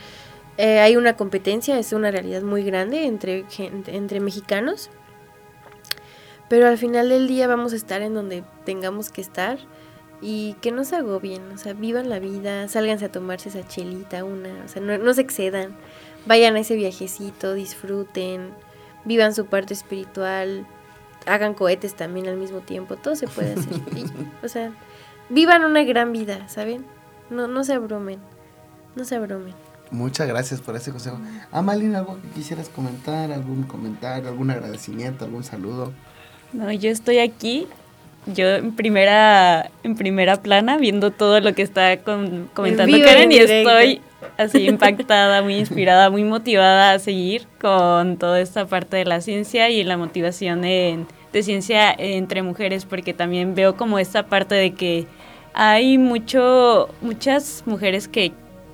[0.56, 4.88] Eh, hay una competencia, es una realidad muy grande entre, entre mexicanos.
[6.48, 9.58] Pero al final del día vamos a estar en donde tengamos que estar
[10.20, 14.22] y que no se agobien, o sea, vivan la vida, sálganse a tomarse esa chelita,
[14.22, 15.76] una, o sea, no, no se excedan,
[16.24, 18.52] vayan a ese viajecito, disfruten,
[19.04, 20.66] vivan su parte espiritual,
[21.26, 23.72] hagan cohetes también al mismo tiempo, todo se puede hacer.
[23.96, 24.72] y, o sea,
[25.28, 26.84] vivan una gran vida, ¿saben?
[27.30, 28.18] No, no se abrumen,
[28.96, 29.54] no se abrumen.
[29.90, 31.18] Muchas gracias por ese consejo.
[31.50, 33.30] Amalina, ¿algo que quisieras comentar?
[33.30, 34.28] ¿Algún comentario?
[34.28, 35.24] ¿Algún agradecimiento?
[35.26, 35.92] ¿Algún saludo?
[36.54, 37.66] No, yo estoy aquí,
[38.26, 43.32] yo en primera, en primera plana, viendo todo lo que está con- comentando Karen en
[43.32, 43.70] y directo.
[43.70, 44.00] estoy
[44.36, 49.68] así impactada, muy inspirada, muy motivada a seguir con toda esta parte de la ciencia
[49.70, 54.72] y la motivación en- de ciencia entre mujeres, porque también veo como esta parte de
[54.74, 55.06] que
[55.54, 58.32] hay mucho, muchas mujeres que,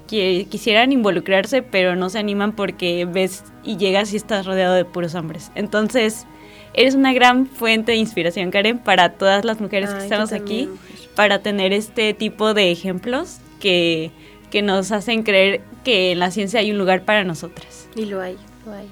[0.09, 4.85] que quisieran involucrarse, pero no se animan porque ves y llegas y estás rodeado de
[4.85, 5.51] puros hombres.
[5.55, 6.27] Entonces,
[6.75, 10.69] eres una gran fuente de inspiración, Karen, para todas las mujeres que Ay, estamos aquí,
[11.15, 14.11] para tener este tipo de ejemplos que,
[14.51, 17.89] que nos hacen creer que en la ciencia hay un lugar para nosotras.
[17.95, 18.89] Y lo hay, lo hay.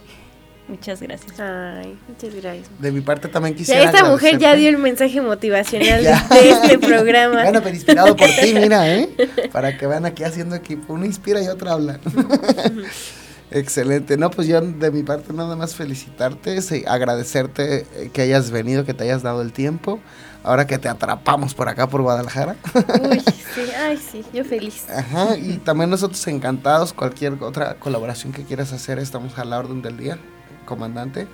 [0.69, 1.39] Muchas gracias.
[1.39, 2.69] Ay, muchas gracias.
[2.81, 6.79] De mi parte también Ya quisiera esta mujer ya dio el mensaje motivacional de este
[6.79, 7.43] programa.
[7.45, 9.09] Bueno, pero inspirado por ti, mira, ¿eh?
[9.53, 10.95] Para que vean aquí haciendo equipo.
[10.95, 12.01] Uno inspira y otro habla.
[13.53, 14.17] Excelente.
[14.17, 18.85] No, pues yo de mi parte nada más felicitarte, sí, agradecerte eh, que hayas venido,
[18.85, 20.01] que te hayas dado el tiempo.
[20.47, 22.55] Ahora que te atrapamos por acá, por Guadalajara.
[23.03, 23.19] Uy,
[23.55, 24.89] sí, ay, sí, yo feliz.
[24.89, 29.83] Ajá, y también nosotros encantados, cualquier otra colaboración que quieras hacer, estamos a la orden
[29.83, 30.19] del día,
[30.65, 31.27] comandante.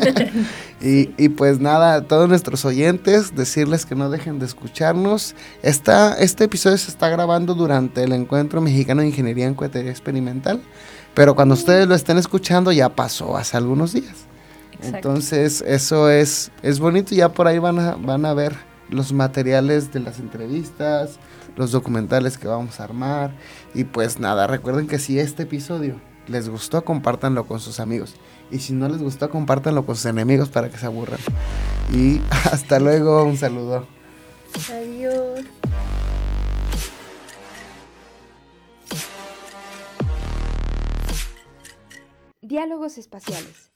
[0.80, 5.34] y, y pues nada, a todos nuestros oyentes, decirles que no dejen de escucharnos.
[5.62, 10.62] Esta, este episodio se está grabando durante el Encuentro Mexicano de Ingeniería en Cohetería Experimental,
[11.12, 14.25] pero cuando ustedes lo estén escuchando ya pasó hace algunos días.
[14.78, 14.96] Exacto.
[14.96, 17.14] Entonces, eso es, es bonito.
[17.14, 18.56] Ya por ahí van a, van a ver
[18.88, 21.18] los materiales de las entrevistas,
[21.56, 23.34] los documentales que vamos a armar.
[23.74, 28.14] Y pues nada, recuerden que si este episodio les gustó, compártanlo con sus amigos.
[28.50, 31.20] Y si no les gustó, compártanlo con sus enemigos para que se aburran.
[31.92, 32.20] Y
[32.50, 33.86] hasta luego, un saludo.
[34.70, 35.44] Adiós.
[42.40, 43.65] Diálogos Espaciales,